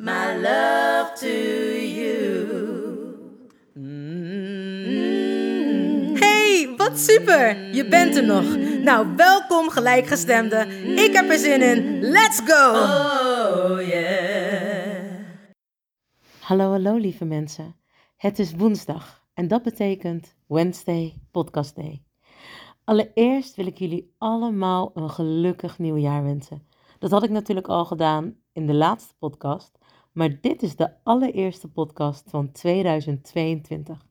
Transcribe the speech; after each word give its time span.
my 0.00 0.34
love 0.40 1.12
to 1.14 1.28
you. 1.28 2.18
Hey, 6.18 6.74
wat 6.76 6.98
super! 6.98 7.74
Je 7.74 7.88
bent 7.88 8.16
er 8.16 8.24
nog. 8.24 8.56
Nou, 8.82 9.16
welkom 9.16 9.70
gelijkgestemde. 9.70 10.66
Ik 10.96 11.12
heb 11.12 11.30
er 11.30 11.38
zin 11.38 11.62
in. 11.62 12.00
Let's 12.00 12.40
go! 12.44 12.70
Oh 12.70 13.86
yeah. 13.88 15.24
Hallo, 16.40 16.70
hallo 16.70 16.96
lieve 16.96 17.24
mensen. 17.24 17.76
Het 18.16 18.38
is 18.38 18.54
woensdag 18.54 19.24
en 19.34 19.48
dat 19.48 19.62
betekent 19.62 20.34
Wednesday 20.46 21.14
Podcast 21.30 21.76
Day. 21.76 22.02
Allereerst 22.84 23.56
wil 23.56 23.66
ik 23.66 23.78
jullie 23.78 24.14
allemaal 24.18 24.90
een 24.94 25.10
gelukkig 25.10 25.78
nieuwjaar 25.78 26.22
wensen. 26.22 26.66
Dat 26.98 27.10
had 27.10 27.22
ik 27.22 27.30
natuurlijk 27.30 27.68
al 27.68 27.84
gedaan 27.84 28.36
in 28.52 28.66
de 28.66 28.74
laatste 28.74 29.14
podcast, 29.18 29.78
maar 30.12 30.40
dit 30.40 30.62
is 30.62 30.76
de 30.76 30.90
allereerste 31.02 31.68
podcast 31.68 32.30
van 32.30 32.52
2022. 32.52 34.06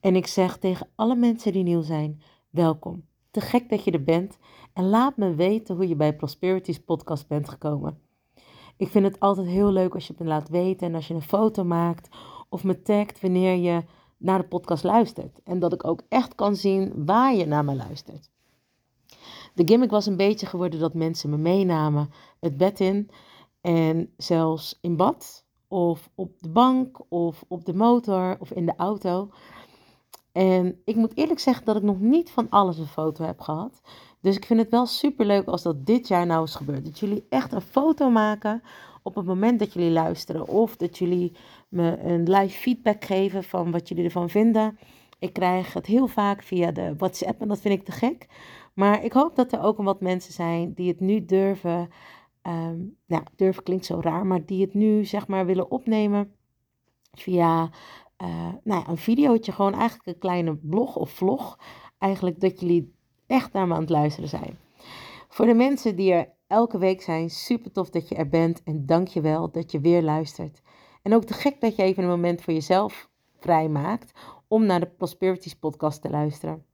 En 0.00 0.16
ik 0.16 0.26
zeg 0.26 0.58
tegen 0.58 0.88
alle 0.94 1.16
mensen 1.16 1.52
die 1.52 1.62
nieuw 1.62 1.82
zijn, 1.82 2.22
welkom. 2.50 3.06
Te 3.30 3.40
gek 3.40 3.68
dat 3.68 3.84
je 3.84 3.90
er 3.90 4.04
bent 4.04 4.38
en 4.72 4.88
laat 4.88 5.16
me 5.16 5.34
weten 5.34 5.74
hoe 5.74 5.88
je 5.88 5.96
bij 5.96 6.16
Prosperities 6.16 6.80
podcast 6.80 7.28
bent 7.28 7.48
gekomen. 7.48 7.98
Ik 8.76 8.88
vind 8.88 9.04
het 9.04 9.20
altijd 9.20 9.46
heel 9.46 9.72
leuk 9.72 9.94
als 9.94 10.06
je 10.06 10.14
me 10.18 10.24
laat 10.26 10.48
weten 10.48 10.86
en 10.86 10.94
als 10.94 11.08
je 11.08 11.14
een 11.14 11.22
foto 11.22 11.64
maakt 11.64 12.16
of 12.48 12.64
me 12.64 12.82
tagt 12.82 13.20
wanneer 13.20 13.56
je 13.56 13.82
naar 14.16 14.38
de 14.38 14.48
podcast 14.48 14.84
luistert. 14.84 15.40
En 15.44 15.58
dat 15.58 15.72
ik 15.72 15.86
ook 15.86 16.02
echt 16.08 16.34
kan 16.34 16.56
zien 16.56 17.04
waar 17.04 17.34
je 17.34 17.46
naar 17.46 17.64
me 17.64 17.74
luistert. 17.74 18.30
De 19.54 19.62
gimmick 19.66 19.90
was 19.90 20.06
een 20.06 20.16
beetje 20.16 20.46
geworden 20.46 20.80
dat 20.80 20.94
mensen 20.94 21.30
me 21.30 21.36
meenamen 21.36 22.10
het 22.40 22.56
bed 22.56 22.80
in 22.80 23.10
en 23.68 24.12
zelfs 24.16 24.78
in 24.80 24.96
bad 24.96 25.44
of 25.66 26.10
op 26.14 26.40
de 26.40 26.48
bank 26.48 27.00
of 27.08 27.44
op 27.48 27.64
de 27.64 27.74
motor 27.74 28.36
of 28.40 28.50
in 28.50 28.66
de 28.66 28.74
auto. 28.76 29.30
En 30.32 30.80
ik 30.84 30.96
moet 30.96 31.16
eerlijk 31.16 31.40
zeggen 31.40 31.64
dat 31.64 31.76
ik 31.76 31.82
nog 31.82 32.00
niet 32.00 32.30
van 32.30 32.46
alles 32.50 32.78
een 32.78 32.86
foto 32.86 33.24
heb 33.24 33.40
gehad. 33.40 33.80
Dus 34.20 34.36
ik 34.36 34.44
vind 34.44 34.60
het 34.60 34.70
wel 34.70 34.86
super 34.86 35.26
leuk 35.26 35.46
als 35.46 35.62
dat 35.62 35.86
dit 35.86 36.08
jaar 36.08 36.26
nou 36.26 36.44
is 36.44 36.54
gebeurd. 36.54 36.84
Dat 36.84 36.98
jullie 36.98 37.26
echt 37.28 37.52
een 37.52 37.60
foto 37.60 38.10
maken 38.10 38.62
op 39.02 39.14
het 39.14 39.26
moment 39.26 39.58
dat 39.58 39.72
jullie 39.72 39.90
luisteren. 39.90 40.48
Of 40.48 40.76
dat 40.76 40.98
jullie 40.98 41.32
me 41.68 41.98
een 41.98 42.30
live 42.30 42.58
feedback 42.58 43.04
geven 43.04 43.44
van 43.44 43.70
wat 43.70 43.88
jullie 43.88 44.04
ervan 44.04 44.30
vinden. 44.30 44.78
Ik 45.18 45.32
krijg 45.32 45.72
het 45.72 45.86
heel 45.86 46.06
vaak 46.06 46.42
via 46.42 46.70
de 46.70 46.94
WhatsApp 46.96 47.40
en 47.40 47.48
dat 47.48 47.60
vind 47.60 47.74
ik 47.74 47.84
te 47.84 47.92
gek. 47.92 48.26
Maar 48.74 49.04
ik 49.04 49.12
hoop 49.12 49.36
dat 49.36 49.52
er 49.52 49.62
ook 49.62 49.76
wat 49.76 50.00
mensen 50.00 50.32
zijn 50.32 50.72
die 50.74 50.88
het 50.88 51.00
nu 51.00 51.24
durven. 51.24 51.88
Ehm, 52.48 52.78
nou, 53.06 53.22
durven 53.36 53.62
klinkt 53.62 53.84
zo 53.84 54.00
raar, 54.00 54.26
maar 54.26 54.46
die 54.46 54.60
het 54.60 54.74
nu 54.74 55.04
zeg 55.04 55.26
maar 55.26 55.46
willen 55.46 55.70
opnemen 55.70 56.32
via 57.12 57.70
eh, 58.16 58.28
nou 58.64 58.80
ja, 58.80 58.88
een 58.88 58.96
videootje. 58.96 59.52
Gewoon 59.52 59.74
eigenlijk 59.74 60.08
een 60.08 60.18
kleine 60.18 60.56
blog 60.56 60.96
of 60.96 61.10
vlog. 61.10 61.58
Eigenlijk 61.98 62.40
dat 62.40 62.60
jullie 62.60 62.94
echt 63.26 63.52
naar 63.52 63.66
me 63.66 63.74
aan 63.74 63.80
het 63.80 63.90
luisteren 63.90 64.28
zijn. 64.28 64.58
Voor 65.28 65.46
de 65.46 65.54
mensen 65.54 65.96
die 65.96 66.12
er 66.12 66.28
elke 66.46 66.78
week 66.78 67.02
zijn, 67.02 67.30
super 67.30 67.72
tof 67.72 67.90
dat 67.90 68.08
je 68.08 68.14
er 68.14 68.28
bent. 68.28 68.62
En 68.62 68.86
dank 68.86 69.08
je 69.08 69.20
wel 69.20 69.50
dat 69.50 69.72
je 69.72 69.80
weer 69.80 70.02
luistert. 70.02 70.62
En 71.02 71.14
ook 71.14 71.24
te 71.24 71.34
gek 71.34 71.60
dat 71.60 71.76
je 71.76 71.82
even 71.82 72.02
een 72.02 72.08
moment 72.08 72.42
voor 72.42 72.52
jezelf 72.52 73.08
vrijmaakt 73.38 74.12
om 74.48 74.66
naar 74.66 74.80
de 74.80 74.86
Prosperities 74.86 75.54
podcast 75.54 76.02
te 76.02 76.10
luisteren. 76.10 76.64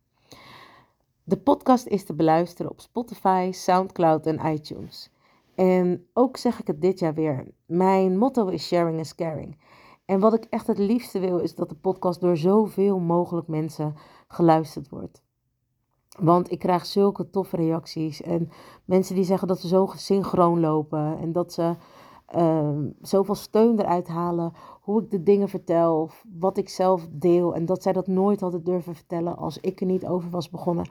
De 1.24 1.36
podcast 1.36 1.86
is 1.86 2.04
te 2.04 2.14
beluisteren 2.14 2.70
op 2.70 2.80
Spotify, 2.80 3.50
SoundCloud 3.52 4.26
en 4.26 4.52
iTunes. 4.52 5.10
En 5.54 6.06
ook 6.12 6.37
zeg 6.37 6.60
ik 6.60 6.66
het 6.66 6.81
dit 6.81 6.98
jaar 6.98 7.15
weer. 7.15 7.47
Mijn 7.66 8.19
motto 8.19 8.47
is 8.47 8.66
sharing 8.66 8.98
is 8.98 9.15
caring. 9.15 9.59
En 10.04 10.20
wat 10.20 10.34
ik 10.34 10.44
echt 10.44 10.66
het 10.66 10.78
liefste 10.78 11.19
wil 11.19 11.38
is 11.38 11.54
dat 11.54 11.69
de 11.69 11.75
podcast 11.75 12.20
door 12.20 12.37
zoveel 12.37 12.98
mogelijk 12.98 13.48
mensen 13.48 13.94
geluisterd 14.28 14.88
wordt. 14.88 15.22
Want 16.19 16.50
ik 16.50 16.59
krijg 16.59 16.87
zulke 16.87 17.31
toffe 17.31 17.56
reacties. 17.56 18.22
En 18.22 18.50
mensen 18.84 19.14
die 19.14 19.25
zeggen 19.25 19.48
dat 19.48 19.60
ze 19.60 19.69
zo 19.69 19.88
synchroon 19.97 20.60
lopen. 20.60 21.19
En 21.19 21.32
dat 21.32 21.53
ze 21.53 21.75
ehm, 22.26 22.88
zoveel 23.00 23.34
steun 23.34 23.81
eruit 23.81 24.09
halen. 24.09 24.53
Hoe 24.81 25.03
ik 25.03 25.10
de 25.10 25.22
dingen 25.22 25.48
vertel. 25.48 26.10
Wat 26.38 26.56
ik 26.56 26.69
zelf 26.69 27.09
deel. 27.10 27.54
En 27.54 27.66
dat 27.66 27.82
zij 27.82 27.93
dat 27.93 28.06
nooit 28.06 28.41
hadden 28.41 28.64
durven 28.64 28.94
vertellen 28.94 29.37
als 29.37 29.59
ik 29.59 29.81
er 29.81 29.87
niet 29.87 30.06
over 30.06 30.31
was 30.31 30.50
begonnen. 30.50 30.91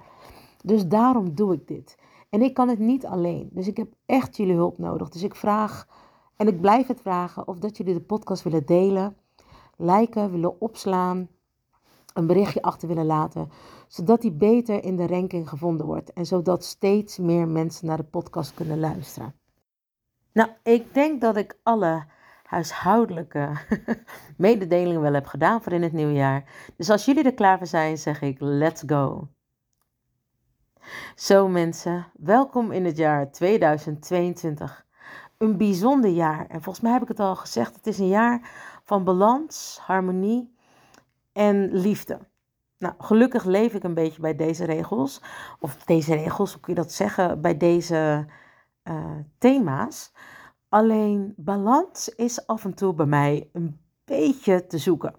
Dus 0.63 0.87
daarom 0.87 1.35
doe 1.35 1.53
ik 1.53 1.67
dit. 1.67 1.97
En 2.33 2.41
ik 2.41 2.53
kan 2.53 2.69
het 2.69 2.79
niet 2.79 3.05
alleen. 3.05 3.49
Dus 3.51 3.67
ik 3.67 3.77
heb 3.77 3.93
echt 4.05 4.37
jullie 4.37 4.55
hulp 4.55 4.77
nodig. 4.77 5.09
Dus 5.09 5.23
ik 5.23 5.35
vraag, 5.35 5.87
en 6.35 6.47
ik 6.47 6.61
blijf 6.61 6.87
het 6.87 7.01
vragen, 7.01 7.47
of 7.47 7.57
dat 7.57 7.77
jullie 7.77 7.93
de 7.93 8.01
podcast 8.01 8.43
willen 8.43 8.65
delen. 8.65 9.17
Liken, 9.77 10.31
willen 10.31 10.61
opslaan 10.61 11.27
een 12.13 12.27
berichtje 12.27 12.61
achter 12.61 12.87
willen 12.87 13.05
laten, 13.05 13.49
zodat 13.87 14.21
die 14.21 14.31
beter 14.31 14.83
in 14.83 14.95
de 14.95 15.07
ranking 15.07 15.49
gevonden 15.49 15.85
wordt 15.85 16.13
en 16.13 16.25
zodat 16.25 16.63
steeds 16.63 17.17
meer 17.17 17.47
mensen 17.47 17.87
naar 17.87 17.97
de 17.97 18.03
podcast 18.03 18.53
kunnen 18.53 18.79
luisteren. 18.79 19.35
Nou, 20.31 20.49
ik 20.63 20.93
denk 20.93 21.21
dat 21.21 21.37
ik 21.37 21.59
alle 21.63 22.05
huishoudelijke 22.43 23.51
mededelingen 24.37 25.01
wel 25.01 25.13
heb 25.13 25.25
gedaan 25.25 25.61
voor 25.61 25.71
in 25.71 25.83
het 25.83 25.93
nieuwjaar. 25.93 26.71
Dus 26.77 26.89
als 26.89 27.05
jullie 27.05 27.23
er 27.23 27.33
klaar 27.33 27.57
voor 27.57 27.67
zijn, 27.67 27.97
zeg 27.97 28.21
ik 28.21 28.37
let's 28.39 28.83
go. 28.85 29.27
Zo 31.15 31.47
mensen, 31.47 32.05
welkom 32.13 32.71
in 32.71 32.85
het 32.85 32.97
jaar 32.97 33.31
2022. 33.31 34.85
Een 35.37 35.57
bijzonder 35.57 36.09
jaar. 36.09 36.47
En 36.47 36.61
volgens 36.61 36.79
mij 36.79 36.91
heb 36.93 37.01
ik 37.01 37.07
het 37.07 37.19
al 37.19 37.35
gezegd, 37.35 37.75
het 37.75 37.87
is 37.87 37.99
een 37.99 38.07
jaar 38.07 38.49
van 38.83 39.03
balans, 39.03 39.79
harmonie 39.81 40.55
en 41.33 41.73
liefde. 41.73 42.19
Nou, 42.77 42.93
gelukkig 42.97 43.43
leef 43.43 43.73
ik 43.73 43.83
een 43.83 43.93
beetje 43.93 44.21
bij 44.21 44.35
deze 44.35 44.65
regels. 44.65 45.21
Of 45.59 45.77
deze 45.77 46.15
regels, 46.15 46.51
hoe 46.51 46.61
kun 46.61 46.73
je 46.73 46.81
dat 46.81 46.91
zeggen? 46.91 47.41
Bij 47.41 47.57
deze 47.57 48.25
eh, 48.83 49.17
thema's. 49.37 50.11
Alleen 50.69 51.33
balans 51.37 52.09
is 52.09 52.47
af 52.47 52.65
en 52.65 52.73
toe 52.73 52.93
bij 52.93 53.05
mij 53.05 53.49
een 53.53 53.79
beetje 54.05 54.67
te 54.67 54.77
zoeken. 54.77 55.15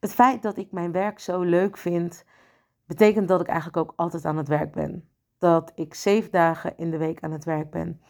Het 0.00 0.14
feit 0.14 0.42
dat 0.42 0.56
ik 0.56 0.72
mijn 0.72 0.92
werk 0.92 1.18
zo 1.18 1.40
leuk 1.40 1.76
vind, 1.76 2.24
betekent 2.88 3.28
dat 3.28 3.40
ik 3.40 3.46
eigenlijk 3.46 3.76
ook 3.76 3.92
altijd 3.96 4.24
aan 4.24 4.36
het 4.36 4.48
werk 4.48 4.72
ben. 4.72 5.08
Dat 5.38 5.72
ik 5.74 5.94
zeven 5.94 6.30
dagen 6.30 6.76
in 6.76 6.90
de 6.90 6.96
week 6.98 7.22
aan 7.22 7.32
het 7.32 7.44
werk 7.44 7.70
ben. 7.70 8.00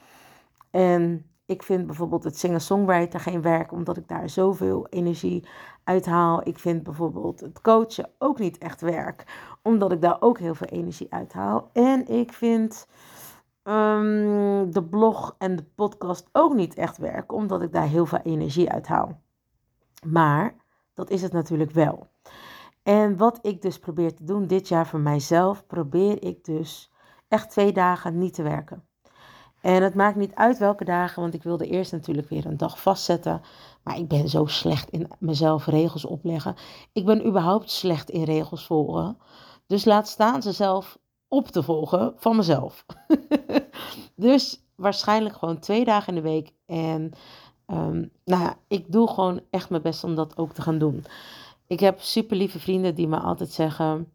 En 0.70 1.30
ik 1.46 1.62
vind 1.62 1.86
bijvoorbeeld 1.86 2.24
het 2.24 2.38
singer-songwriter 2.38 3.20
geen 3.20 3.42
werk, 3.42 3.72
omdat 3.72 3.96
ik 3.96 4.08
daar 4.08 4.28
zoveel 4.28 4.86
energie 4.90 5.48
uit 5.84 6.06
haal. 6.06 6.48
Ik 6.48 6.58
vind 6.58 6.82
bijvoorbeeld 6.82 7.40
het 7.40 7.60
coachen 7.60 8.10
ook 8.18 8.38
niet 8.38 8.58
echt 8.58 8.80
werk, 8.80 9.24
omdat 9.62 9.92
ik 9.92 10.00
daar 10.00 10.16
ook 10.20 10.38
heel 10.38 10.54
veel 10.54 10.66
energie 10.66 11.12
uit 11.12 11.32
haal. 11.32 11.70
En 11.72 12.08
ik 12.08 12.32
vind 12.32 12.86
ehm, 13.62 14.70
de 14.70 14.84
blog 14.90 15.34
en 15.38 15.56
de 15.56 15.64
podcast 15.74 16.28
ook 16.32 16.54
niet 16.54 16.74
echt 16.74 16.98
werk, 16.98 17.32
omdat 17.32 17.62
ik 17.62 17.72
daar 17.72 17.88
heel 17.88 18.06
veel 18.06 18.20
energie 18.22 18.70
uit 18.70 18.86
haal. 18.86 19.20
Maar 20.06 20.54
dat 20.94 21.10
is 21.10 21.22
het 21.22 21.32
natuurlijk 21.32 21.70
wel. 21.70 22.06
En 22.88 23.16
wat 23.16 23.38
ik 23.42 23.62
dus 23.62 23.78
probeer 23.78 24.14
te 24.14 24.24
doen 24.24 24.46
dit 24.46 24.68
jaar 24.68 24.86
voor 24.86 25.00
mijzelf, 25.00 25.66
probeer 25.66 26.22
ik 26.22 26.44
dus 26.44 26.90
echt 27.28 27.50
twee 27.50 27.72
dagen 27.72 28.18
niet 28.18 28.34
te 28.34 28.42
werken. 28.42 28.84
En 29.60 29.82
het 29.82 29.94
maakt 29.94 30.16
niet 30.16 30.34
uit 30.34 30.58
welke 30.58 30.84
dagen, 30.84 31.22
want 31.22 31.34
ik 31.34 31.42
wilde 31.42 31.66
eerst 31.66 31.92
natuurlijk 31.92 32.28
weer 32.28 32.46
een 32.46 32.56
dag 32.56 32.82
vastzetten. 32.82 33.40
Maar 33.82 33.98
ik 33.98 34.08
ben 34.08 34.28
zo 34.28 34.46
slecht 34.46 34.90
in 34.90 35.08
mezelf 35.18 35.66
regels 35.66 36.04
opleggen. 36.04 36.54
Ik 36.92 37.04
ben 37.04 37.26
überhaupt 37.26 37.70
slecht 37.70 38.10
in 38.10 38.22
regels 38.22 38.66
volgen. 38.66 39.18
Dus 39.66 39.84
laat 39.84 40.08
staan 40.08 40.42
ze 40.42 40.52
zelf 40.52 40.98
op 41.28 41.48
te 41.48 41.62
volgen 41.62 42.14
van 42.16 42.36
mezelf. 42.36 42.86
dus 44.16 44.64
waarschijnlijk 44.74 45.36
gewoon 45.36 45.58
twee 45.58 45.84
dagen 45.84 46.08
in 46.08 46.22
de 46.22 46.28
week. 46.28 46.52
En 46.66 47.12
um, 47.66 48.10
nou 48.24 48.42
ja, 48.42 48.56
ik 48.68 48.92
doe 48.92 49.08
gewoon 49.08 49.40
echt 49.50 49.70
mijn 49.70 49.82
best 49.82 50.04
om 50.04 50.14
dat 50.14 50.36
ook 50.36 50.52
te 50.52 50.62
gaan 50.62 50.78
doen. 50.78 51.04
Ik 51.68 51.80
heb 51.80 52.00
super 52.00 52.36
lieve 52.36 52.58
vrienden 52.58 52.94
die 52.94 53.08
me 53.08 53.18
altijd 53.18 53.50
zeggen: 53.50 54.12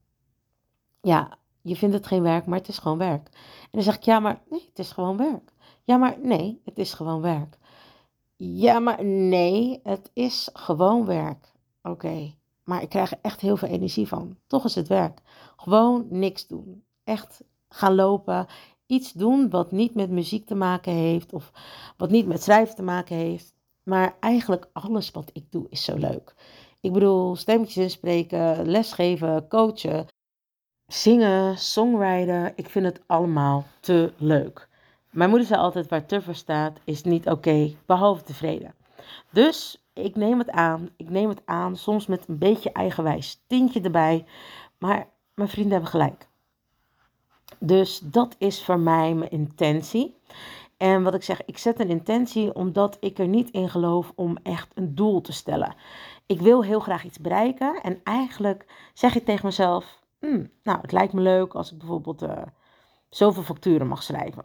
Ja, 1.02 1.38
je 1.62 1.76
vindt 1.76 1.96
het 1.96 2.08
geen 2.08 2.22
werk, 2.22 2.46
maar 2.46 2.58
het 2.58 2.68
is 2.68 2.78
gewoon 2.78 2.98
werk. 2.98 3.28
En 3.62 3.70
dan 3.72 3.84
zeg 3.84 3.96
ik: 3.96 4.04
Ja, 4.04 4.20
maar 4.20 4.42
nee, 4.50 4.66
het 4.70 4.80
is 4.80 4.92
gewoon 4.92 5.18
werk. 5.18 5.52
Ja, 5.84 5.98
maar 5.98 6.18
nee, 6.22 6.62
het 6.66 6.78
is 6.78 6.94
gewoon 6.94 7.22
werk. 7.22 7.58
Ja, 8.36 8.80
maar 8.80 9.06
nee, 9.06 9.80
het 9.84 10.10
is 10.14 10.50
gewoon 10.54 11.06
werk. 11.06 11.52
Oké, 11.84 12.34
maar 12.64 12.82
ik 12.82 12.90
krijg 12.90 13.12
er 13.12 13.20
echt 13.22 13.42
heel 13.42 13.58
veel 13.58 13.70
energie 13.70 14.08
van. 14.08 14.38
Toch 14.48 14.66
is 14.66 14.76
het 14.76 14.88
werk. 14.88 15.22
Gewoon 15.56 16.06
niks 16.10 16.48
doen. 16.48 16.84
Echt 17.04 17.44
gaan 17.70 17.96
lopen. 17.96 18.48
Iets 18.86 19.12
doen 19.12 19.50
wat 19.50 19.72
niet 19.72 19.96
met 19.96 20.10
muziek 20.10 20.46
te 20.46 20.56
maken 20.56 20.94
heeft 20.94 21.34
of 21.34 21.52
wat 21.98 22.10
niet 22.10 22.28
met 22.28 22.44
schrijven 22.44 22.76
te 22.76 22.84
maken 22.84 23.16
heeft. 23.16 23.54
Maar 23.84 24.16
eigenlijk 24.20 24.70
alles 24.74 25.12
wat 25.12 25.30
ik 25.34 25.52
doe 25.52 25.66
is 25.70 25.84
zo 25.84 25.98
leuk. 25.98 26.36
Ik 26.84 26.94
bedoel, 26.94 27.36
stemmetjes 27.36 27.84
inspreken, 27.84 28.70
lesgeven, 28.70 29.48
coachen, 29.48 30.08
zingen, 30.88 31.58
songwriter. 31.58 32.54
Ik 32.56 32.70
vind 32.70 32.86
het 32.86 33.02
allemaal 33.06 33.66
te 33.80 34.14
leuk. 34.18 34.70
Mijn 35.10 35.30
moeder 35.30 35.48
zei 35.48 35.60
altijd, 35.60 35.90
waar 35.90 36.06
te 36.06 36.22
staat, 36.32 36.80
is 36.84 37.04
niet 37.04 37.30
oké, 37.30 37.76
behalve 37.86 38.24
tevreden. 38.24 38.74
Dus 39.30 39.84
ik 39.94 40.16
neem 40.16 40.40
het 40.40 40.50
aan, 40.50 40.90
ik 40.98 41.10
neem 41.10 41.30
het 41.30 41.42
aan, 41.46 41.76
soms 41.76 42.08
met 42.08 42.28
een 42.28 42.38
beetje 42.38 42.72
eigenwijs 42.72 43.44
tintje 43.48 43.82
erbij. 43.82 44.26
Maar 44.78 45.08
mijn 45.34 45.50
vrienden 45.50 45.72
hebben 45.72 45.90
gelijk. 45.90 46.28
Dus 47.60 48.00
dat 48.00 48.36
is 48.38 48.64
voor 48.64 48.80
mij 48.80 49.14
mijn 49.14 49.32
intentie. 49.32 50.16
En 50.78 51.04
wat 51.04 51.14
ik 51.14 51.24
zeg, 51.24 51.46
ik 51.46 51.58
zet 51.58 51.80
een 51.80 51.90
intentie 51.90 52.56
omdat 52.56 52.98
ik 53.00 53.20
er 53.20 53.28
niet 53.28 53.52
in 53.52 53.70
geloof 53.70 54.12
om 54.16 54.38
echt 54.44 54.72
een 54.74 54.96
doel 54.96 55.22
te 55.22 55.32
stellen. 55.32 55.76
Ik 56.26 56.42
wil 56.42 56.64
heel 56.64 56.80
graag 56.80 57.04
iets 57.04 57.20
bereiken 57.20 57.82
en 57.82 58.00
eigenlijk 58.04 58.90
zeg 58.94 59.16
ik 59.16 59.26
tegen 59.26 59.46
mezelf, 59.46 60.00
hmm, 60.20 60.50
nou 60.64 60.82
het 60.82 60.92
lijkt 60.92 61.14
me 61.14 61.22
leuk 61.22 61.54
als 61.54 61.72
ik 61.72 61.78
bijvoorbeeld 61.78 62.24
uh, 62.24 62.42
zoveel 63.10 63.44
facturen 63.44 63.88
mag 63.88 64.04
schrijven. 64.04 64.44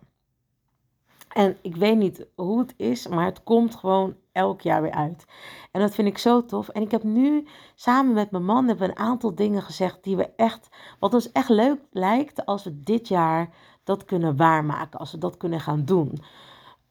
En 1.28 1.56
ik 1.62 1.76
weet 1.76 1.96
niet 1.96 2.26
hoe 2.34 2.58
het 2.58 2.74
is, 2.76 3.06
maar 3.06 3.24
het 3.24 3.42
komt 3.42 3.74
gewoon 3.74 4.16
elk 4.32 4.60
jaar 4.60 4.82
weer 4.82 4.92
uit. 4.92 5.24
En 5.72 5.80
dat 5.80 5.94
vind 5.94 6.08
ik 6.08 6.18
zo 6.18 6.44
tof. 6.44 6.68
En 6.68 6.82
ik 6.82 6.90
heb 6.90 7.02
nu 7.02 7.46
samen 7.74 8.14
met 8.14 8.30
mijn 8.30 8.44
man 8.44 8.68
hebben 8.68 8.88
een 8.88 8.98
aantal 8.98 9.34
dingen 9.34 9.62
gezegd 9.62 10.04
die 10.04 10.16
we 10.16 10.30
echt, 10.36 10.68
wat 10.98 11.14
ons 11.14 11.32
echt 11.32 11.48
leuk 11.48 11.80
lijkt 11.90 12.46
als 12.46 12.64
we 12.64 12.82
dit 12.82 13.08
jaar 13.08 13.50
dat 13.84 14.04
kunnen 14.04 14.36
waarmaken, 14.36 14.98
als 14.98 15.12
we 15.12 15.18
dat 15.18 15.36
kunnen 15.36 15.60
gaan 15.60 15.84
doen. 15.84 16.22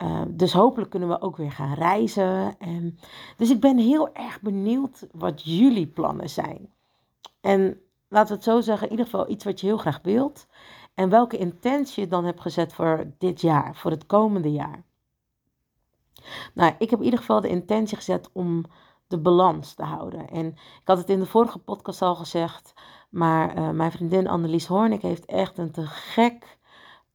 Uh, 0.03 0.21
dus 0.27 0.53
hopelijk 0.53 0.89
kunnen 0.89 1.09
we 1.09 1.21
ook 1.21 1.37
weer 1.37 1.51
gaan 1.51 1.73
reizen. 1.73 2.59
En, 2.59 2.99
dus 3.37 3.49
ik 3.49 3.59
ben 3.59 3.77
heel 3.77 4.13
erg 4.13 4.41
benieuwd 4.41 5.07
wat 5.11 5.43
jullie 5.43 5.87
plannen 5.87 6.29
zijn. 6.29 6.73
En 7.41 7.81
laten 8.07 8.27
we 8.27 8.33
het 8.33 8.43
zo 8.43 8.61
zeggen, 8.61 8.85
in 8.85 8.91
ieder 8.91 9.05
geval 9.05 9.29
iets 9.29 9.45
wat 9.45 9.59
je 9.59 9.67
heel 9.67 9.77
graag 9.77 9.99
wilt. 10.03 10.47
En 10.93 11.09
welke 11.09 11.37
intentie 11.37 12.03
je 12.03 12.09
dan 12.09 12.25
hebt 12.25 12.41
gezet 12.41 12.73
voor 12.73 13.11
dit 13.17 13.41
jaar, 13.41 13.75
voor 13.75 13.91
het 13.91 14.05
komende 14.05 14.51
jaar. 14.51 14.83
Nou, 16.53 16.73
ik 16.79 16.89
heb 16.89 16.99
in 16.99 17.05
ieder 17.05 17.19
geval 17.19 17.41
de 17.41 17.49
intentie 17.49 17.97
gezet 17.97 18.29
om 18.33 18.65
de 19.07 19.17
balans 19.17 19.73
te 19.73 19.83
houden. 19.83 20.29
En 20.29 20.47
ik 20.55 20.81
had 20.83 20.97
het 20.97 21.09
in 21.09 21.19
de 21.19 21.25
vorige 21.25 21.59
podcast 21.59 22.01
al 22.01 22.15
gezegd, 22.15 22.73
maar 23.09 23.57
uh, 23.57 23.69
mijn 23.69 23.91
vriendin 23.91 24.27
Annelies 24.27 24.65
Hoornik 24.65 25.01
heeft 25.01 25.25
echt 25.25 25.57
een 25.57 25.71
te 25.71 25.85
gek 25.85 26.57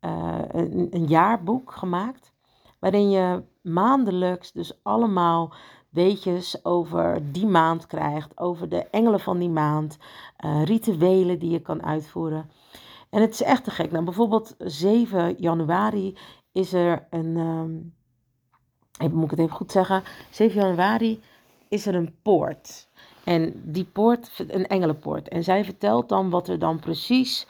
een, 0.01 0.89
een, 0.91 1.07
jaarboek 1.07 1.73
gemaakt. 1.73 2.32
Waarin 2.83 3.11
je 3.11 3.43
maandelijks 3.61 4.53
dus 4.53 4.79
allemaal 4.83 5.55
weetjes 5.89 6.65
over 6.65 7.33
die 7.33 7.47
maand 7.47 7.87
krijgt, 7.87 8.39
over 8.39 8.69
de 8.69 8.87
engelen 8.91 9.21
van 9.21 9.39
die 9.39 9.49
maand, 9.49 9.99
uh, 10.45 10.65
rituelen 10.65 11.39
die 11.39 11.51
je 11.51 11.61
kan 11.61 11.83
uitvoeren. 11.83 12.51
En 13.11 13.21
het 13.21 13.33
is 13.33 13.43
echt 13.43 13.65
te 13.65 13.71
gek. 13.71 13.91
Nou, 13.91 14.05
bijvoorbeeld 14.05 14.55
7 14.59 15.35
januari 15.39 16.17
is 16.53 16.73
er 16.73 17.07
een. 17.11 17.37
Um, 17.37 17.95
even, 18.99 19.17
moet 19.17 19.25
ik 19.25 19.31
het 19.31 19.41
even 19.41 19.57
goed 19.57 19.73
zeggen? 19.73 20.03
7 20.31 20.61
januari 20.61 21.21
is 21.69 21.87
er 21.87 21.95
een 21.95 22.15
poort. 22.23 22.89
En 23.25 23.63
die 23.65 23.85
poort, 23.85 24.45
een 24.49 24.67
engelenpoort. 24.67 25.29
En 25.29 25.45
zij 25.45 25.65
vertelt 25.65 26.09
dan 26.09 26.31
wat 26.31 26.49
er 26.49 26.59
dan 26.59 26.81
precies 26.81 27.47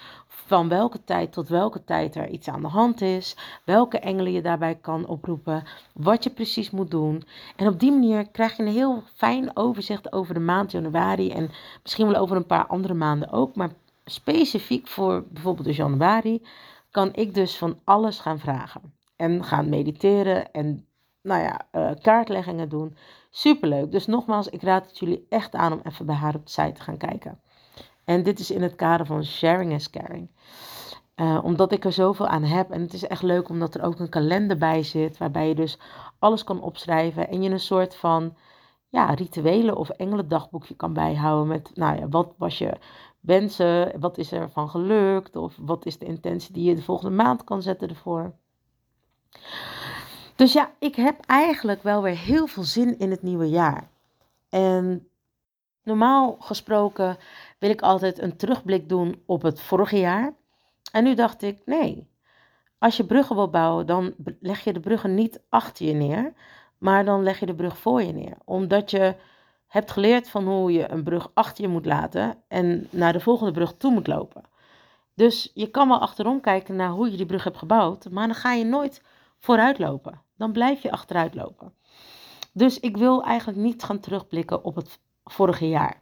van 0.47 0.69
welke 0.69 1.05
tijd 1.05 1.33
tot 1.33 1.49
welke 1.49 1.85
tijd 1.85 2.15
er 2.15 2.29
iets 2.29 2.49
aan 2.49 2.61
de 2.61 2.69
hand 2.69 3.01
is, 3.01 3.37
welke 3.65 3.99
engelen 3.99 4.33
je 4.33 4.43
daarbij 4.43 4.75
kan 4.75 5.07
oproepen, 5.07 5.65
wat 5.93 6.25
je 6.25 6.31
precies 6.31 6.71
moet 6.71 6.91
doen. 6.91 7.23
En 7.57 7.67
op 7.67 7.81
die 7.81 7.91
manier 7.91 8.29
krijg 8.29 8.57
je 8.57 8.63
een 8.63 8.73
heel 8.73 9.03
fijn 9.15 9.57
overzicht 9.57 10.13
over 10.13 10.35
de 10.35 10.41
maand 10.41 10.71
januari 10.71 11.31
en 11.31 11.51
misschien 11.83 12.07
wel 12.07 12.21
over 12.21 12.37
een 12.37 12.47
paar 12.47 12.67
andere 12.67 12.95
maanden 12.95 13.31
ook, 13.31 13.55
maar 13.55 13.71
specifiek 14.05 14.89
voor 14.89 15.25
bijvoorbeeld 15.29 15.67
de 15.67 15.75
januari 15.75 16.43
kan 16.91 17.15
ik 17.15 17.35
dus 17.35 17.59
van 17.59 17.79
alles 17.85 18.19
gaan 18.19 18.39
vragen. 18.39 18.95
En 19.17 19.45
gaan 19.45 19.69
mediteren 19.69 20.53
en 20.53 20.87
nou 21.23 21.43
ja, 21.43 21.67
uh, 21.73 21.91
kaartleggingen 22.03 22.69
doen. 22.69 22.97
Superleuk. 23.31 23.93
Dus 23.93 24.07
nogmaals, 24.07 24.49
ik 24.49 24.63
raad 24.63 24.87
het 24.87 24.99
jullie 24.99 25.27
echt 25.29 25.55
aan 25.55 25.73
om 25.73 25.81
even 25.83 26.07
bij 26.07 26.15
haar 26.15 26.35
op 26.35 26.47
de 26.47 26.51
site 26.51 26.73
te 26.73 26.83
gaan 26.83 26.97
kijken. 26.97 27.41
En 28.13 28.23
dit 28.23 28.39
is 28.39 28.51
in 28.51 28.63
het 28.63 28.75
kader 28.75 29.07
van 29.07 29.25
sharing 29.25 29.73
is 29.73 29.91
caring. 29.91 30.29
Uh, 31.17 31.41
omdat 31.43 31.73
ik 31.73 31.85
er 31.85 31.93
zoveel 31.93 32.27
aan 32.27 32.43
heb. 32.43 32.71
En 32.71 32.81
het 32.81 32.93
is 32.93 33.07
echt 33.07 33.23
leuk 33.23 33.49
omdat 33.49 33.75
er 33.75 33.83
ook 33.83 33.99
een 33.99 34.09
kalender 34.09 34.59
bij 34.59 34.83
zit. 34.83 35.19
Waarbij 35.19 35.49
je 35.49 35.55
dus 35.55 35.79
alles 36.19 36.45
kan 36.45 36.61
opschrijven. 36.61 37.29
En 37.29 37.43
je 37.43 37.51
een 37.51 37.61
soort 37.61 37.97
van 37.97 38.35
ja, 38.89 39.15
rituelen 39.15 39.77
of 39.77 39.89
engelendagboekje 39.89 40.75
kan 40.75 40.93
bijhouden. 40.93 41.47
Met 41.49 41.71
nou 41.75 41.99
ja, 41.99 42.09
wat 42.09 42.35
was 42.37 42.59
je 42.59 42.73
wensen, 43.21 44.01
wat 44.01 44.19
is 44.19 44.33
er 44.33 44.51
van 44.51 44.69
gelukt 44.69 45.37
of 45.37 45.55
wat 45.61 45.87
is 45.87 45.99
de 45.99 46.07
intentie 46.07 46.53
die 46.53 46.65
je 46.65 46.75
de 46.75 46.83
volgende 46.83 47.17
maand 47.17 47.45
kan 47.45 47.63
zetten 47.63 47.89
ervoor. 47.89 48.33
Dus 50.37 50.53
ja, 50.53 50.71
ik 50.79 50.95
heb 50.95 51.21
eigenlijk 51.27 51.83
wel 51.83 52.03
weer 52.03 52.17
heel 52.17 52.47
veel 52.47 52.65
zin 52.65 52.99
in 52.99 53.11
het 53.11 53.23
nieuwe 53.23 53.49
jaar. 53.49 53.89
En 54.49 55.09
normaal 55.83 56.37
gesproken 56.39 57.17
wil 57.63 57.71
ik 57.71 57.83
altijd 57.83 58.19
een 58.19 58.37
terugblik 58.37 58.89
doen 58.89 59.23
op 59.27 59.43
het 59.43 59.61
vorige 59.61 59.99
jaar. 59.99 60.35
En 60.93 61.05
nu 61.05 61.15
dacht 61.15 61.43
ik, 61.43 61.63
nee, 61.65 62.09
als 62.79 62.97
je 62.97 63.05
bruggen 63.05 63.37
wil 63.37 63.51
bouwen, 63.51 63.87
dan 63.87 64.15
leg 64.41 64.65
je 64.65 64.73
de 64.73 64.81
bruggen 64.81 65.15
niet 65.15 65.43
achter 65.49 65.87
je 65.87 65.93
neer, 65.93 66.33
maar 66.79 67.05
dan 67.05 67.23
leg 67.23 67.41
je 67.41 67.47
de 67.47 67.55
brug 67.55 67.79
voor 67.79 68.03
je 68.03 68.13
neer. 68.13 68.37
Omdat 68.45 68.91
je 68.91 69.15
hebt 69.67 69.91
geleerd 69.91 70.29
van 70.29 70.45
hoe 70.45 70.73
je 70.73 70.91
een 70.91 71.03
brug 71.03 71.31
achter 71.35 71.65
je 71.65 71.71
moet 71.71 71.87
laten 71.87 72.37
en 72.49 72.89
naar 72.91 73.13
de 73.13 73.21
volgende 73.21 73.53
brug 73.53 73.75
toe 73.77 73.93
moet 73.93 74.07
lopen. 74.07 74.43
Dus 75.15 75.51
je 75.55 75.71
kan 75.71 75.89
wel 75.89 76.01
achterom 76.01 76.41
kijken 76.41 76.77
naar 76.77 76.91
hoe 76.91 77.11
je 77.11 77.17
die 77.17 77.27
brug 77.27 77.45
hebt 77.45 77.59
gebouwd, 77.59 78.11
maar 78.11 78.27
dan 78.27 78.37
ga 78.37 78.53
je 78.53 78.65
nooit 78.65 79.03
vooruit 79.39 79.79
lopen. 79.79 80.23
Dan 80.37 80.53
blijf 80.53 80.83
je 80.83 80.91
achteruit 80.91 81.35
lopen. 81.35 81.75
Dus 82.53 82.81
ik 82.81 82.97
wil 82.97 83.23
eigenlijk 83.25 83.59
niet 83.59 83.83
gaan 83.83 84.01
terugblikken 84.01 84.65
op 84.65 84.75
het 84.75 84.99
vorige 85.25 85.69
jaar. 85.69 86.02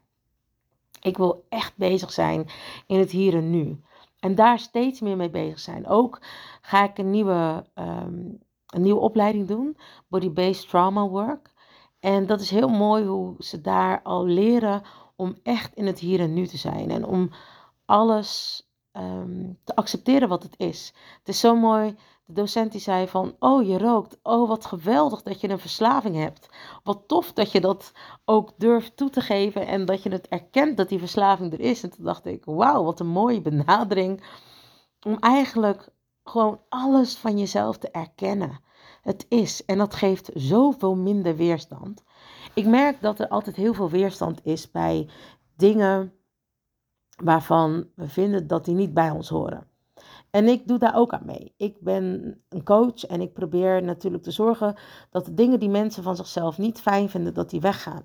Ik 1.01 1.17
wil 1.17 1.45
echt 1.49 1.77
bezig 1.77 2.13
zijn 2.13 2.47
in 2.87 2.99
het 2.99 3.11
hier 3.11 3.35
en 3.35 3.51
nu. 3.51 3.81
En 4.21 4.35
daar 4.35 4.59
steeds 4.59 5.01
meer 5.01 5.17
mee 5.17 5.31
bezig 5.31 5.59
zijn. 5.59 5.87
Ook 5.87 6.23
ga 6.61 6.85
ik 6.85 6.99
een 6.99 7.11
nieuwe, 7.11 7.65
um, 7.75 8.39
een 8.67 8.83
nieuwe 8.83 9.01
opleiding 9.01 9.49
doen, 9.49 9.77
Body-Based 10.09 10.69
Trauma 10.69 11.09
Work. 11.09 11.53
En 12.01 12.27
dat 12.27 12.41
is 12.41 12.51
heel 12.51 12.69
mooi 12.69 13.05
hoe 13.05 13.35
ze 13.39 13.61
daar 13.61 14.03
al 14.03 14.27
leren 14.27 14.83
om 15.17 15.37
echt 15.43 15.75
in 15.75 15.87
het 15.87 15.99
hier 15.99 16.21
en 16.21 16.35
nu 16.35 16.47
te 16.47 16.57
zijn. 16.57 16.91
En 16.91 17.05
om 17.05 17.31
alles 17.85 18.63
um, 18.93 19.59
te 19.65 19.77
accepteren 19.77 20.29
wat 20.29 20.43
het 20.43 20.55
is. 20.57 20.95
Het 21.19 21.29
is 21.29 21.41
zo 21.41 21.57
mooi. 21.57 21.97
De 22.31 22.37
docent 22.37 22.75
zei 22.81 23.09
van, 23.09 23.37
oh 23.39 23.67
je 23.67 23.79
rookt. 23.79 24.19
Oh 24.23 24.49
wat 24.49 24.67
geweldig 24.67 25.23
dat 25.23 25.41
je 25.41 25.49
een 25.49 25.59
verslaving 25.59 26.17
hebt. 26.17 26.49
Wat 26.83 27.03
tof 27.07 27.33
dat 27.33 27.53
je 27.53 27.61
dat 27.61 27.93
ook 28.25 28.53
durft 28.57 28.97
toe 28.97 29.11
te 29.11 29.21
geven. 29.21 29.67
En 29.67 29.85
dat 29.85 30.03
je 30.03 30.11
het 30.11 30.29
erkent 30.29 30.77
dat 30.77 30.89
die 30.89 30.99
verslaving 30.99 31.53
er 31.53 31.61
is. 31.61 31.83
En 31.83 31.91
toen 31.91 32.05
dacht 32.05 32.27
ik, 32.27 32.45
wauw 32.45 32.85
wat 32.85 33.01
een 33.01 33.07
mooie 33.07 33.41
benadering. 33.41 34.25
Om 35.07 35.17
eigenlijk 35.19 35.89
gewoon 36.25 36.61
alles 36.69 37.17
van 37.17 37.39
jezelf 37.39 37.79
te 37.79 37.91
erkennen 37.91 38.61
het 39.03 39.27
is. 39.29 39.65
En 39.65 39.79
dat 39.79 39.95
geeft 39.95 40.31
zoveel 40.35 40.97
minder 40.97 41.37
weerstand. 41.37 42.05
Ik 42.55 42.67
merk 42.67 43.01
dat 43.01 43.19
er 43.19 43.29
altijd 43.29 43.57
heel 43.57 43.75
veel 43.75 43.91
weerstand 43.91 44.45
is 44.45 44.71
bij 44.71 45.09
dingen 45.57 46.13
waarvan 47.17 47.89
we 47.95 48.09
vinden 48.09 48.47
dat 48.47 48.65
die 48.65 48.75
niet 48.75 48.95
bij 48.95 49.11
ons 49.11 49.29
horen. 49.29 49.70
En 50.31 50.49
ik 50.49 50.69
doe 50.69 50.79
daar 50.79 50.97
ook 50.97 51.13
aan 51.13 51.27
mee. 51.27 51.55
Ik 51.57 51.81
ben 51.81 52.37
een 52.49 52.65
coach 52.65 53.07
en 53.07 53.21
ik 53.21 53.33
probeer 53.33 53.83
natuurlijk 53.83 54.23
te 54.23 54.31
zorgen 54.31 54.75
dat 55.11 55.25
de 55.25 55.35
dingen 55.35 55.61
die 55.61 55.69
mensen 55.69 56.03
van 56.03 56.17
zichzelf 56.17 56.59
niet 56.59 56.81
fijn 56.81 57.09
vinden, 57.09 57.35
dat 57.35 57.51
die 57.51 57.61
weggaan. 57.61 58.05